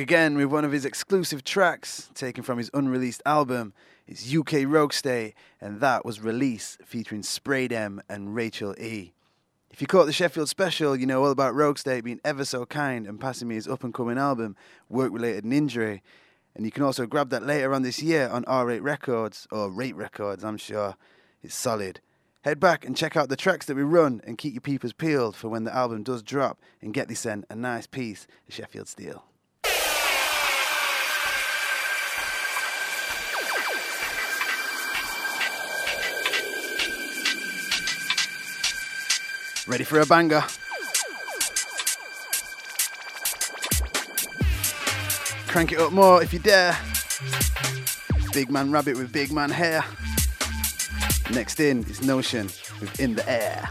Again 0.00 0.38
with 0.38 0.46
one 0.46 0.64
of 0.64 0.72
his 0.72 0.86
exclusive 0.86 1.44
tracks 1.44 2.08
taken 2.14 2.42
from 2.42 2.56
his 2.56 2.70
unreleased 2.72 3.20
album. 3.26 3.74
It's 4.08 4.34
UK 4.34 4.62
Rogue 4.64 4.94
State, 4.94 5.34
and 5.60 5.82
that 5.82 6.06
was 6.06 6.22
Release 6.22 6.78
featuring 6.82 7.22
Sprayed 7.22 7.70
M 7.70 8.00
and 8.08 8.34
Rachel 8.34 8.74
E. 8.80 9.12
If 9.70 9.82
you 9.82 9.86
caught 9.86 10.06
the 10.06 10.14
Sheffield 10.14 10.48
special, 10.48 10.96
you 10.96 11.04
know 11.04 11.22
all 11.22 11.30
about 11.30 11.54
Rogue 11.54 11.76
Stay 11.76 12.00
being 12.00 12.18
ever 12.24 12.46
so 12.46 12.64
kind 12.64 13.06
and 13.06 13.20
passing 13.20 13.48
me 13.48 13.56
his 13.56 13.68
up 13.68 13.84
and 13.84 13.92
coming 13.92 14.16
album, 14.16 14.56
Work 14.88 15.12
Related 15.12 15.44
and 15.44 15.52
Injury. 15.52 16.02
And 16.54 16.64
you 16.64 16.72
can 16.72 16.82
also 16.82 17.04
grab 17.04 17.28
that 17.28 17.44
later 17.44 17.74
on 17.74 17.82
this 17.82 18.00
year 18.00 18.26
on 18.30 18.46
R8 18.46 18.80
Records, 18.80 19.46
or 19.52 19.70
Rate 19.70 19.96
Records, 19.96 20.42
I'm 20.42 20.56
sure. 20.56 20.96
It's 21.42 21.54
solid. 21.54 22.00
Head 22.40 22.58
back 22.58 22.86
and 22.86 22.96
check 22.96 23.18
out 23.18 23.28
the 23.28 23.36
tracks 23.36 23.66
that 23.66 23.76
we 23.76 23.82
run 23.82 24.22
and 24.24 24.38
keep 24.38 24.54
your 24.54 24.62
peepers 24.62 24.94
peeled 24.94 25.36
for 25.36 25.50
when 25.50 25.64
the 25.64 25.76
album 25.76 26.04
does 26.04 26.22
drop 26.22 26.58
and 26.80 26.94
get 26.94 27.08
this 27.08 27.20
sent 27.20 27.44
a 27.50 27.54
nice 27.54 27.86
piece 27.86 28.26
of 28.48 28.54
Sheffield 28.54 28.88
Steel. 28.88 29.26
Ready 39.70 39.84
for 39.84 40.00
a 40.00 40.06
banger? 40.06 40.42
Crank 45.46 45.70
it 45.70 45.78
up 45.78 45.92
more 45.92 46.20
if 46.24 46.32
you 46.32 46.40
dare. 46.40 46.76
Big 48.32 48.50
man 48.50 48.72
rabbit 48.72 48.96
with 48.96 49.12
big 49.12 49.30
man 49.30 49.48
hair. 49.48 49.84
Next 51.32 51.60
in 51.60 51.84
is 51.84 52.02
Notion 52.02 52.46
with 52.80 52.98
In 52.98 53.14
the 53.14 53.30
Air. 53.30 53.70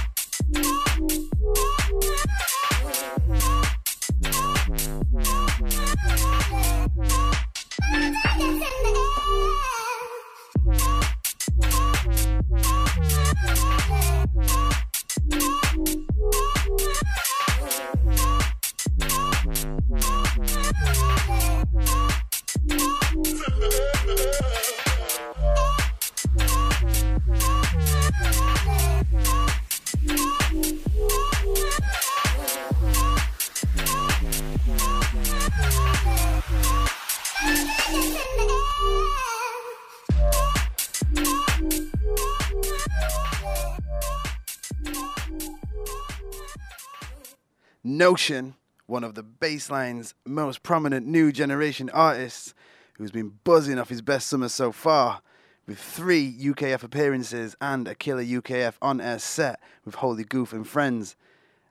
Notion, 48.11 48.55
one 48.87 49.05
of 49.05 49.15
the 49.15 49.23
bassline's 49.23 50.15
most 50.25 50.63
prominent 50.63 51.07
new 51.07 51.31
generation 51.31 51.89
artists, 51.91 52.53
who's 52.95 53.09
been 53.09 53.39
buzzing 53.45 53.79
off 53.79 53.87
his 53.87 54.01
best 54.01 54.27
summer 54.27 54.49
so 54.49 54.73
far, 54.73 55.21
with 55.65 55.79
three 55.79 56.29
UKF 56.37 56.83
appearances 56.83 57.55
and 57.61 57.87
a 57.87 57.95
killer 57.95 58.21
UKF 58.21 58.73
on 58.81 58.99
air 58.99 59.17
set 59.17 59.61
with 59.85 59.95
Holy 59.95 60.25
Goof 60.25 60.51
and 60.51 60.67
Friends. 60.67 61.15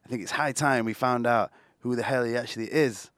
I 0.03 0.09
think 0.09 0.23
it's 0.23 0.31
high 0.31 0.53
time 0.53 0.87
we 0.87 0.95
found 0.95 1.27
out 1.27 1.51
who 1.81 1.95
the 1.95 2.05
hell 2.05 2.25
he 2.25 2.35
actually 2.35 2.73
is. 2.73 3.11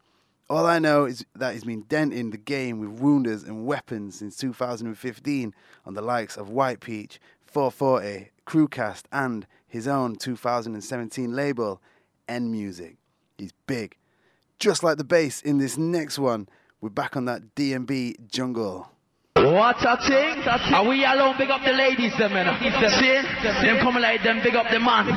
All 0.51 0.67
I 0.67 0.81
know 0.81 1.05
is 1.05 1.25
that 1.37 1.53
he's 1.53 1.63
been 1.63 1.83
denting 1.83 2.31
the 2.31 2.39
game 2.39 2.81
with 2.81 3.01
wounders 3.01 3.45
and 3.45 3.67
weapons 3.67 4.17
since 4.17 4.37
2015 4.37 5.55
on 5.87 5.95
the 5.95 6.03
likes 6.03 6.37
of 6.37 6.51
White 6.51 6.81
Peach, 6.81 7.21
440, 7.47 8.33
Crucast, 8.49 9.05
and 9.13 9.47
his 9.69 9.87
own 9.87 10.17
2017 10.17 11.33
label, 11.33 11.81
N 12.27 12.51
Music. 12.51 12.97
He's 13.43 13.53
big. 13.67 13.97
Just 14.61 14.85
like 14.85 14.99
the 14.99 15.05
bass 15.05 15.43
in 15.43 15.59
this 15.59 15.77
next 15.77 16.17
one, 16.17 16.49
we're 16.81 16.91
back 16.91 17.17
on 17.17 17.25
that 17.25 17.57
DMB 17.57 18.31
jungle. 18.31 18.89
What 19.35 19.79
a 19.81 19.97
thing! 20.07 20.45
Are 20.47 20.87
we 20.87 21.05
alone? 21.05 21.35
Big 21.37 21.51
up 21.51 21.65
the 21.65 21.73
ladies, 21.73 22.17
them 22.17 22.35
man. 22.35 22.47
See? 22.61 23.67
Them 23.67 23.81
coming 23.81 24.01
like 24.01 24.23
them, 24.23 24.41
big 24.45 24.55
up 24.55 24.71
the 24.71 24.79
man. 24.79 25.09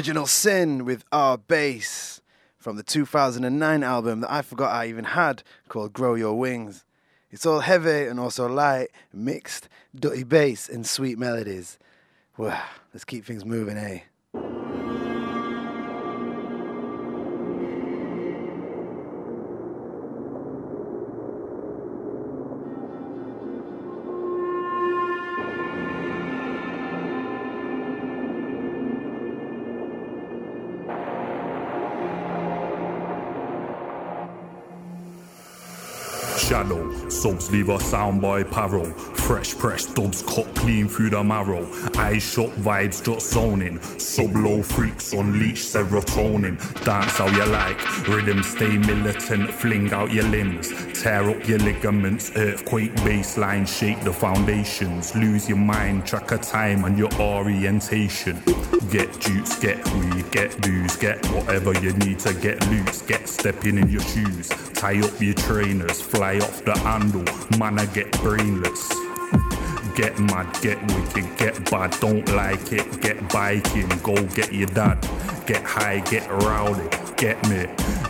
Original 0.00 0.24
Sin 0.24 0.86
with 0.86 1.04
our 1.12 1.36
bass 1.36 2.22
from 2.56 2.76
the 2.76 2.82
2009 2.82 3.82
album 3.82 4.20
that 4.20 4.32
I 4.32 4.40
forgot 4.40 4.74
I 4.74 4.86
even 4.86 5.04
had 5.04 5.42
called 5.68 5.92
Grow 5.92 6.14
Your 6.14 6.38
Wings. 6.38 6.86
It's 7.30 7.44
all 7.44 7.60
heavy 7.60 8.06
and 8.06 8.18
also 8.18 8.48
light, 8.48 8.88
mixed, 9.12 9.68
dirty 9.94 10.22
bass 10.22 10.70
and 10.70 10.86
sweet 10.86 11.18
melodies. 11.18 11.78
Well, 12.38 12.58
let's 12.94 13.04
keep 13.04 13.26
things 13.26 13.44
moving, 13.44 13.76
eh? 13.76 13.98
Subs 37.20 37.50
leave 37.50 37.68
a 37.68 37.76
soundboy 37.76 38.44
paro. 38.44 38.98
Fresh 39.14 39.58
press 39.58 39.84
dubs 39.84 40.22
cut 40.22 40.54
clean 40.54 40.88
through 40.88 41.10
the 41.10 41.22
marrow. 41.22 41.68
Eyes 41.98 42.22
shut, 42.22 42.48
vibes 42.52 43.04
just 43.04 43.32
zoning. 43.32 43.78
Sub 43.98 44.34
low 44.34 44.62
freaks 44.62 45.12
unleash 45.12 45.66
serotonin. 45.66 46.56
Dance 46.82 47.18
how 47.18 47.26
you 47.26 47.44
like, 47.44 48.08
rhythm 48.08 48.42
stay 48.42 48.78
militant. 48.78 49.52
Fling 49.52 49.92
out 49.92 50.10
your 50.10 50.24
limbs, 50.24 50.72
tear 50.98 51.28
up 51.28 51.46
your 51.46 51.58
ligaments. 51.58 52.34
Earthquake 52.36 52.94
bassline, 53.04 53.68
shake 53.68 54.00
the 54.00 54.12
foundations. 54.14 55.14
Lose 55.14 55.46
your 55.46 55.58
mind, 55.58 56.06
track 56.06 56.32
of 56.32 56.40
time 56.40 56.86
and 56.86 56.96
your 56.96 57.12
orientation. 57.20 58.42
Get 58.90 59.20
juice, 59.20 59.58
get 59.58 59.76
weed, 59.92 60.30
get 60.32 60.58
booze, 60.62 60.96
get 60.96 61.24
whatever 61.26 61.74
you 61.80 61.92
need 61.98 62.18
to 62.20 62.32
get 62.32 62.66
loose. 62.70 63.02
Get 63.02 63.28
stepping 63.28 63.76
in 63.76 63.90
your 63.90 64.00
shoes, 64.00 64.48
tie 64.72 64.98
up 65.00 65.20
your 65.20 65.34
trainers, 65.34 66.00
fly 66.00 66.38
off 66.38 66.64
the 66.64 66.72
handle. 67.10 67.58
Man, 67.58 67.78
I 67.78 67.86
get 67.86 68.10
brainless. 68.22 68.88
Get 69.94 70.18
mad, 70.18 70.56
get 70.62 70.80
wicked, 70.92 71.36
get 71.36 71.70
bad, 71.70 71.96
don't 72.00 72.26
like 72.34 72.72
it. 72.72 73.00
Get 73.00 73.28
biking, 73.30 73.88
go 74.02 74.14
get 74.28 74.52
your 74.52 74.68
dad. 74.68 74.98
Get 75.46 75.62
high, 75.62 76.00
get 76.00 76.28
rowdy, 76.30 76.88
get 77.20 77.36
me. 77.50 77.66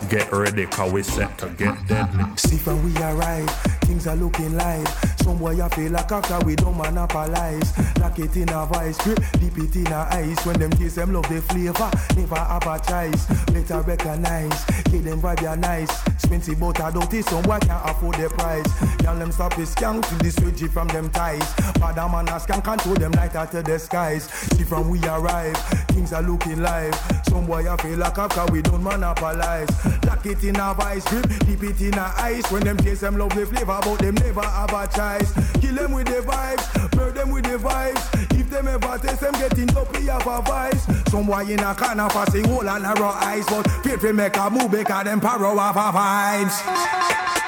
Get 0.08 0.30
ready, 0.30 0.66
cause 0.66 0.92
we 0.92 1.02
set 1.02 1.36
to 1.38 1.48
get 1.50 1.74
deadly. 1.88 2.24
See 2.36 2.56
from 2.56 2.82
we 2.84 2.96
arrive, 3.02 3.50
things 3.82 4.06
are 4.06 4.14
looking 4.14 4.56
live. 4.56 4.88
Some 5.18 5.38
boy 5.38 5.60
I 5.60 5.68
feel 5.68 5.90
like 5.90 6.12
after 6.12 6.38
we 6.46 6.54
don't 6.54 6.76
monopolize. 6.76 7.76
Lock 7.98 8.18
it 8.20 8.36
in 8.36 8.48
a 8.50 8.66
vice 8.66 8.98
grip, 8.98 9.18
dip 9.32 9.58
it 9.58 9.76
in 9.76 9.86
a 9.88 10.08
ice. 10.10 10.46
When 10.46 10.58
them 10.60 10.70
taste 10.70 10.96
them 10.96 11.12
love 11.12 11.28
the 11.28 11.42
flavor, 11.42 11.90
never 12.16 12.36
advertise. 12.36 13.26
Better 13.46 13.80
recognize, 13.80 14.64
get 14.64 15.04
them 15.04 15.20
vibe 15.20 15.42
ya 15.42 15.56
nice. 15.56 16.06
Expensive 16.06 16.60
but 16.60 16.80
I 16.80 16.92
don't 16.92 17.10
some 17.24 17.42
boy 17.42 17.58
can't 17.58 17.90
afford 17.90 18.14
the 18.14 18.28
price. 18.28 19.02
Y'all 19.02 19.18
them 19.18 19.32
stop 19.32 19.54
the 19.56 19.62
skank 19.62 20.08
till 20.08 20.18
the 20.18 20.30
switchy 20.30 20.70
from 20.70 20.86
them 20.88 21.10
ties. 21.10 21.52
Bad 21.80 21.96
man 21.96 22.28
a 22.28 22.38
skank 22.38 22.62
control 22.62 22.94
them 22.94 23.12
light 23.12 23.34
out 23.34 23.50
to 23.50 23.62
the 23.62 23.78
skies. 23.78 24.24
See 24.30 24.64
from 24.64 24.88
we 24.88 25.04
arrive, 25.04 25.56
things 25.88 26.12
are 26.12 26.22
looking 26.22 26.62
live. 26.62 26.94
Some 27.30 27.46
boy 27.46 27.64
I 27.70 27.76
feel 27.76 27.96
like 27.96 28.18
after 28.18 28.52
we 28.52 28.60
don't 28.60 28.82
monopolize. 28.82 29.70
Lock 30.04 30.26
it 30.26 30.42
in 30.42 30.56
a 30.56 30.74
vice 30.74 31.08
grip, 31.08 31.28
dip 31.46 31.62
it 31.62 31.80
in 31.80 31.94
a 31.94 32.12
ice. 32.16 32.50
When 32.50 32.64
them 32.64 32.76
taste 32.76 33.02
them 33.02 33.16
love 33.16 33.32
the 33.36 33.46
flavor, 33.46 33.78
but 33.84 33.98
them 34.00 34.16
never 34.16 34.40
advertise. 34.40 35.32
Kill 35.60 35.76
them 35.76 35.92
with 35.92 36.08
the 36.08 36.22
vibes, 36.26 36.96
murder 36.96 37.12
them 37.12 37.30
with 37.30 37.44
the 37.44 37.56
vibes. 37.56 38.36
If 38.38 38.50
them 38.50 38.66
ever 38.66 38.98
taste 38.98 39.20
them 39.20 39.34
getting 39.34 39.66
dopey 39.66 40.06
have 40.06 40.26
a 40.26 40.42
vice. 40.42 40.84
Some 41.08 41.26
boy 41.26 41.44
in 41.44 41.60
a 41.60 41.72
corner 41.72 42.08
passing 42.08 42.48
hole 42.48 42.68
and 42.68 42.82
narrow 42.82 43.10
eyes, 43.10 43.46
but 43.46 43.70
faithful 43.84 44.12
make 44.12 44.36
a 44.36 44.50
move 44.50 44.72
because 44.72 45.04
them 45.04 45.20
paro 45.20 45.56
have 45.56 45.76
a 45.76 45.96
vibes. 45.96 47.39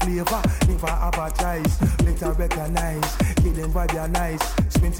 Flavor, 0.00 0.42
never 0.68 0.86
have 0.86 1.18
a 1.18 1.30
choice. 1.38 1.63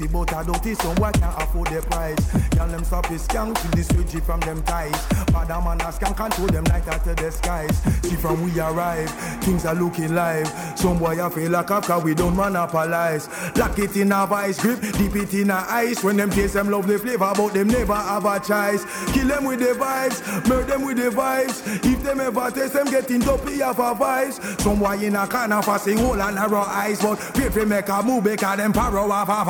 Expensive 0.05 0.11
but 0.11 0.33
I 0.33 0.73
some 0.73 0.95
boy 0.95 1.11
can't 1.13 1.41
afford 1.41 1.67
the 1.67 1.81
price. 1.81 2.55
Y'all 2.55 2.67
them 2.67 2.83
stop 2.83 3.05
his 3.07 3.27
skank 3.27 3.59
to 3.61 3.67
the 3.69 3.83
switchy 3.83 4.23
from 4.23 4.39
them 4.41 4.61
ties. 4.63 4.95
Father 5.31 5.61
man 5.61 5.79
skank 5.79 6.15
control 6.15 6.47
them 6.47 6.63
light 6.65 6.87
out 6.87 7.03
to 7.03 7.15
the 7.15 7.31
skies. 7.31 7.77
See 8.03 8.15
from 8.15 8.43
we 8.43 8.59
arrive, 8.59 9.09
things 9.43 9.65
are 9.65 9.75
looking 9.75 10.13
live. 10.13 10.47
Some 10.77 10.99
boy 10.99 11.23
I 11.23 11.29
feel 11.29 11.51
like 11.51 11.71
after 11.71 11.97
we 11.99 12.13
don't 12.13 12.35
monopolize. 12.35 13.27
Lock 13.57 13.77
it 13.79 13.95
in 13.95 14.11
a 14.11 14.25
vice 14.27 14.59
grip, 14.59 14.81
deep 14.81 15.15
it 15.15 15.33
in 15.33 15.49
a 15.49 15.65
ice. 15.67 16.03
When 16.03 16.17
them 16.17 16.29
taste 16.29 16.53
them 16.53 16.69
love 16.69 16.87
the 16.87 16.99
flavor, 16.99 17.31
but 17.35 17.53
them 17.53 17.67
never 17.67 17.95
have 17.95 18.25
a 18.25 18.39
choice. 18.39 18.85
Kill 19.13 19.27
them 19.27 19.45
with 19.45 19.59
the 19.59 19.73
vibes, 19.73 20.47
murder 20.47 20.65
them 20.65 20.85
with 20.85 20.97
the 20.97 21.09
vibes. 21.09 21.85
If 21.85 22.03
them 22.03 22.19
ever 22.19 22.51
taste 22.51 22.73
them 22.73 22.87
getting 22.87 23.19
dopey 23.19 23.61
of 23.61 23.79
a 23.79 23.95
vibes. 23.95 24.61
Some 24.61 24.79
boy 24.79 24.97
in 24.99 25.15
a 25.15 25.27
corner 25.27 25.61
for 25.61 25.79
sing 25.79 25.97
hole 25.97 26.21
and 26.21 26.35
narrow 26.35 26.61
eyes, 26.61 27.01
but 27.01 27.15
for 27.17 27.65
make 27.65 27.89
a 27.89 28.03
move 28.03 28.23
because 28.23 28.57
them 28.57 28.73
power 28.73 28.99
of 28.99 29.29
a 29.29 29.45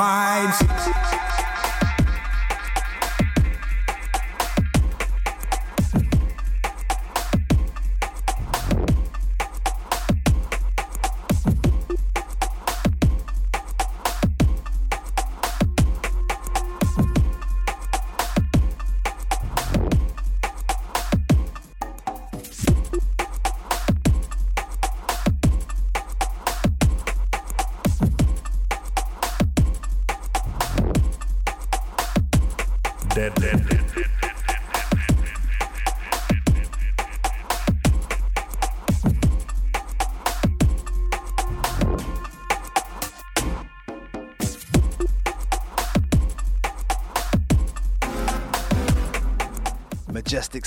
vibes. 0.47 1.24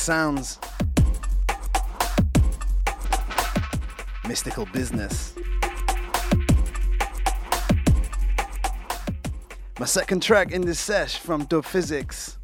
Sounds. 0.09 0.59
Mystical 4.27 4.65
business. 4.73 5.35
My 9.79 9.85
second 9.85 10.23
track 10.23 10.51
in 10.51 10.63
this 10.63 10.81
sesh 10.81 11.19
from 11.19 11.45
Dub 11.45 11.63
Phizix. 11.67 12.39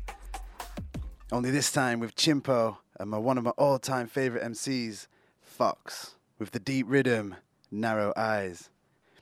Only 1.33 1.51
this 1.51 1.73
time 1.73 2.01
with 2.01 2.15
Chimpo 2.15 2.77
and 3.01 3.09
my, 3.09 3.17
one 3.17 3.39
of 3.39 3.45
my 3.45 3.53
all 3.53 3.79
time 3.79 4.09
favorite 4.09 4.43
MCs, 4.43 5.07
Fox, 5.41 6.17
with 6.39 6.51
the 6.51 6.59
deep 6.61 6.85
rhythm, 6.87 7.35
Narrow 7.71 8.13
Eyes. 8.15 8.69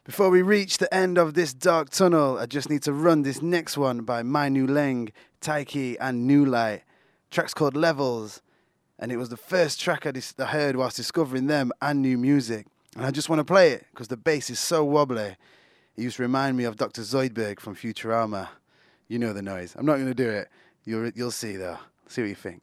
Before 0.02 0.30
we 0.30 0.42
reach 0.42 0.78
the 0.78 0.92
end 0.92 1.16
of 1.16 1.34
this 1.34 1.54
dark 1.54 1.90
tunnel, 1.90 2.38
I 2.40 2.46
just 2.46 2.68
need 2.68 2.82
to 2.82 2.92
run 2.92 3.22
this 3.22 3.40
next 3.40 3.78
one 3.78 4.00
by 4.00 4.22
Nu 4.22 4.66
Leng, 4.66 5.10
Taiki, 5.40 5.96
and 6.00 6.28
Nulight. 6.28 6.80
Track's 7.32 7.54
called 7.54 7.74
Levels, 7.74 8.42
and 8.98 9.10
it 9.10 9.16
was 9.16 9.30
the 9.30 9.38
first 9.38 9.80
track 9.80 10.04
I, 10.06 10.10
dis- 10.10 10.34
I 10.38 10.44
heard 10.44 10.76
whilst 10.76 10.98
discovering 10.98 11.46
them 11.46 11.72
and 11.80 12.02
new 12.02 12.18
music. 12.18 12.66
And 12.94 13.06
I 13.06 13.10
just 13.10 13.30
want 13.30 13.40
to 13.40 13.44
play 13.44 13.70
it 13.70 13.86
because 13.90 14.08
the 14.08 14.18
bass 14.18 14.50
is 14.50 14.60
so 14.60 14.84
wobbly. 14.84 15.36
It 15.96 16.02
used 16.02 16.16
to 16.16 16.22
remind 16.22 16.58
me 16.58 16.64
of 16.64 16.76
Dr. 16.76 17.00
Zoidberg 17.00 17.58
from 17.58 17.74
Futurama. 17.74 18.48
You 19.08 19.18
know 19.18 19.32
the 19.32 19.40
noise. 19.40 19.74
I'm 19.78 19.86
not 19.86 19.94
going 19.94 20.08
to 20.08 20.14
do 20.14 20.28
it. 20.28 20.48
You'll, 20.84 21.10
you'll 21.14 21.30
see 21.30 21.56
though. 21.56 21.78
See 22.06 22.20
what 22.20 22.28
you 22.28 22.34
think. 22.34 22.60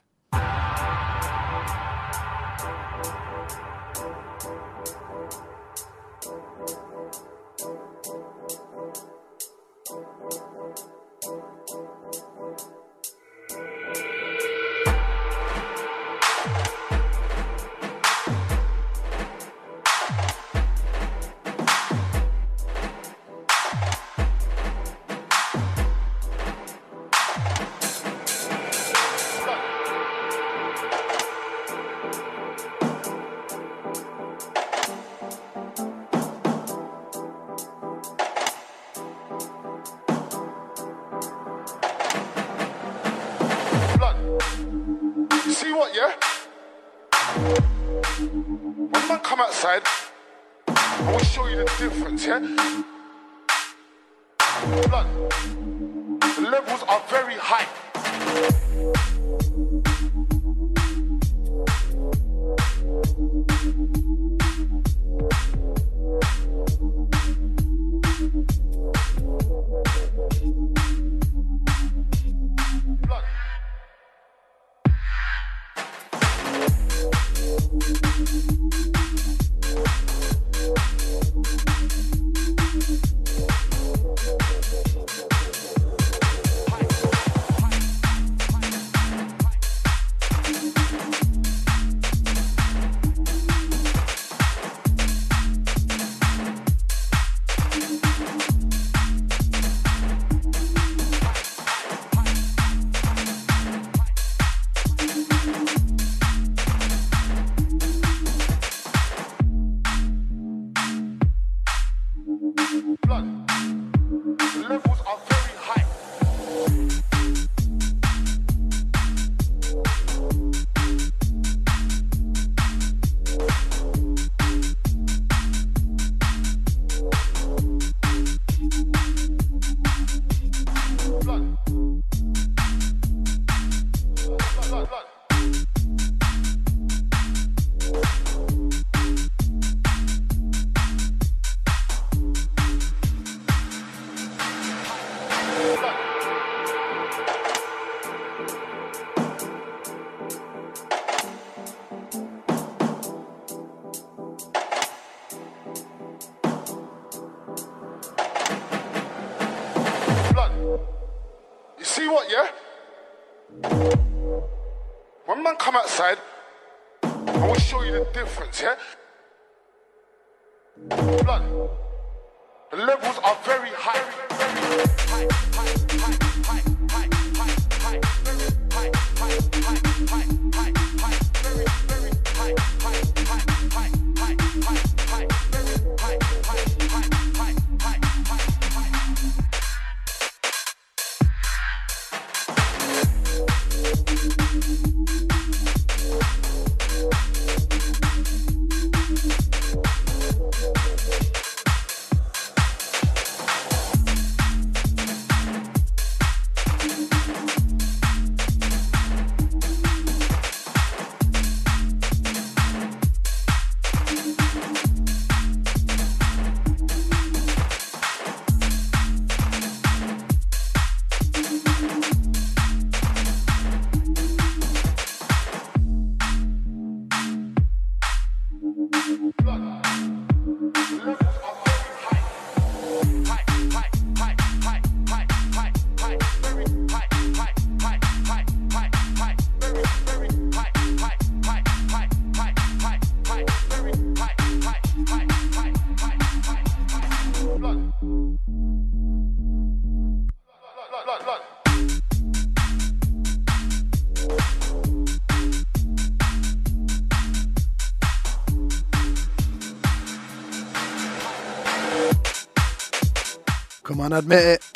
Admit 264.12 264.39
it. 264.39 264.72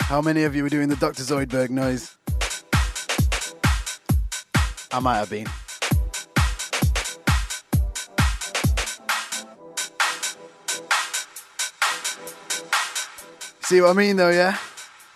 How 0.00 0.20
many 0.20 0.42
of 0.44 0.54
you 0.56 0.62
were 0.62 0.68
doing 0.68 0.88
the 0.88 0.96
Dr. 0.96 1.22
Zoidberg 1.22 1.70
noise? 1.70 2.16
I 4.90 4.98
might 5.00 5.18
have 5.18 5.30
been. 5.30 5.46
See 13.62 13.80
what 13.80 13.90
I 13.90 13.92
mean 13.92 14.16
though, 14.16 14.30
yeah? 14.30 14.58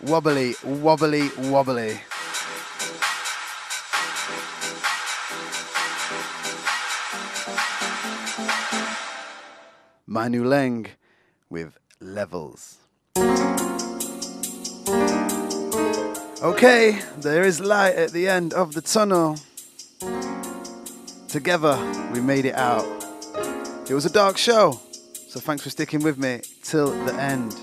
Wobbly, 0.03 0.55
wobbly, 0.64 1.30
wobbly. 1.39 2.01
Manu 10.07 10.45
Leng 10.45 10.87
with 11.53 11.79
levels. 12.01 12.79
Okay, 16.43 16.99
there 17.19 17.45
is 17.45 17.61
light 17.61 17.95
at 17.95 18.11
the 18.13 18.27
end 18.27 18.55
of 18.55 18.73
the 18.73 18.81
tunnel. 18.81 19.37
Together, 21.29 21.77
we 22.13 22.21
made 22.21 22.47
it 22.47 22.55
out. 22.57 22.87
It 23.89 23.95
was 23.95 24.07
a 24.07 24.11
dark 24.11 24.39
show, 24.39 24.81
so 25.29 25.39
thanks 25.39 25.63
for 25.63 25.71
sticking 25.71 26.03
with 26.03 26.19
me 26.19 26.41
till 26.63 26.91
the 27.05 27.15
end. 27.15 27.55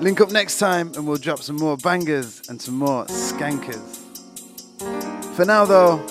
Link 0.00 0.20
up 0.20 0.30
next 0.30 0.58
time 0.58 0.92
and 0.94 1.06
we'll 1.06 1.18
drop 1.18 1.40
some 1.40 1.56
more 1.56 1.76
bangers 1.76 2.48
and 2.48 2.60
some 2.60 2.76
more 2.76 3.04
skankers. 3.06 3.98
For 5.36 5.44
now, 5.44 5.64
though, 5.64 6.04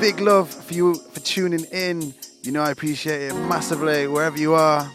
big 0.00 0.20
love 0.20 0.48
for 0.48 0.74
you 0.74 0.94
for 0.94 1.20
tuning 1.20 1.64
in 1.72 2.14
you 2.44 2.52
know 2.52 2.62
I 2.62 2.70
appreciate 2.70 3.22
it 3.22 3.34
massively 3.48 4.06
wherever 4.06 4.38
you 4.38 4.54
are. 4.54 4.90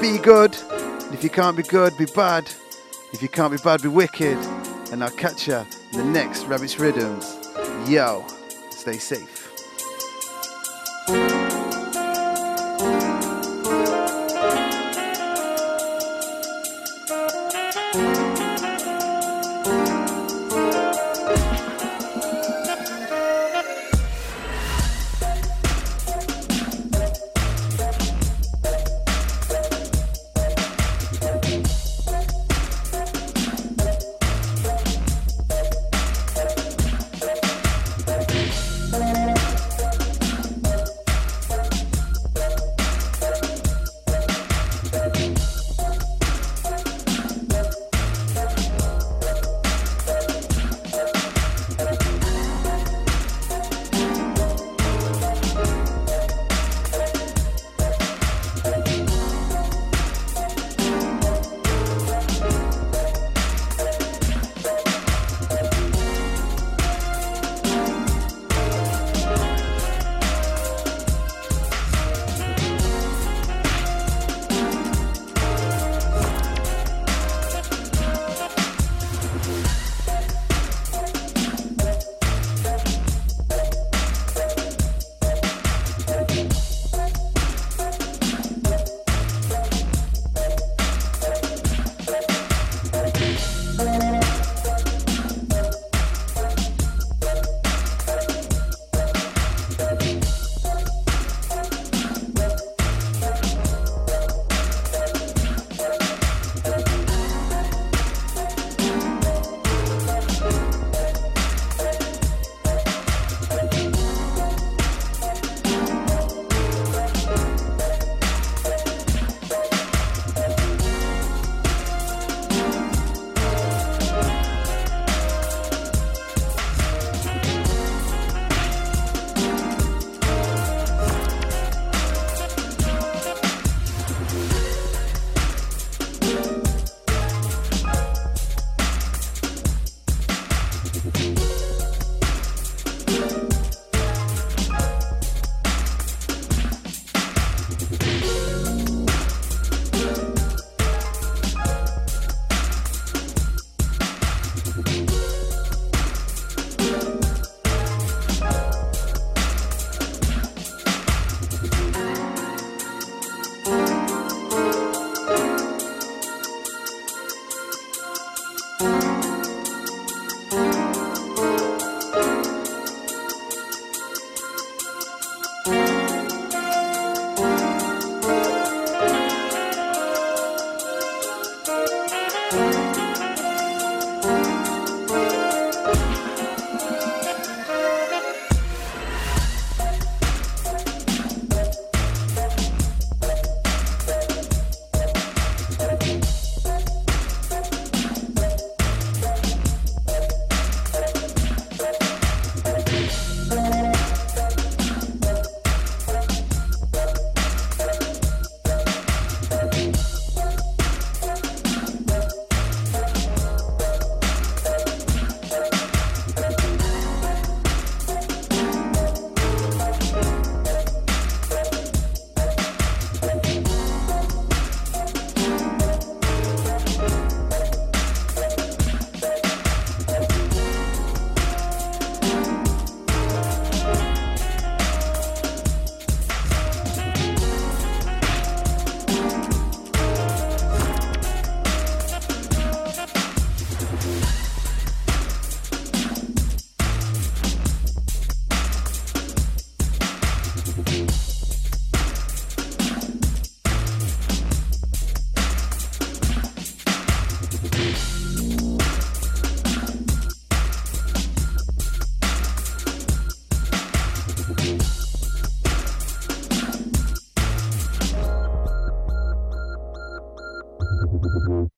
Be 0.00 0.18
good. 0.18 0.56
If 1.12 1.22
you 1.22 1.30
can't 1.30 1.56
be 1.56 1.62
good, 1.62 1.96
be 1.96 2.06
bad. 2.06 2.50
If 3.12 3.22
you 3.22 3.28
can't 3.28 3.52
be 3.52 3.58
bad, 3.62 3.82
be 3.82 3.88
wicked. 3.88 4.36
And 4.90 5.04
I'll 5.04 5.10
catch 5.10 5.46
you 5.46 5.64
in 5.92 5.98
the 5.98 6.04
next 6.04 6.44
Rabbit's 6.46 6.78
Riddims. 6.78 7.38
Yo, 7.88 8.26
stay 8.70 8.98
safe. 8.98 9.39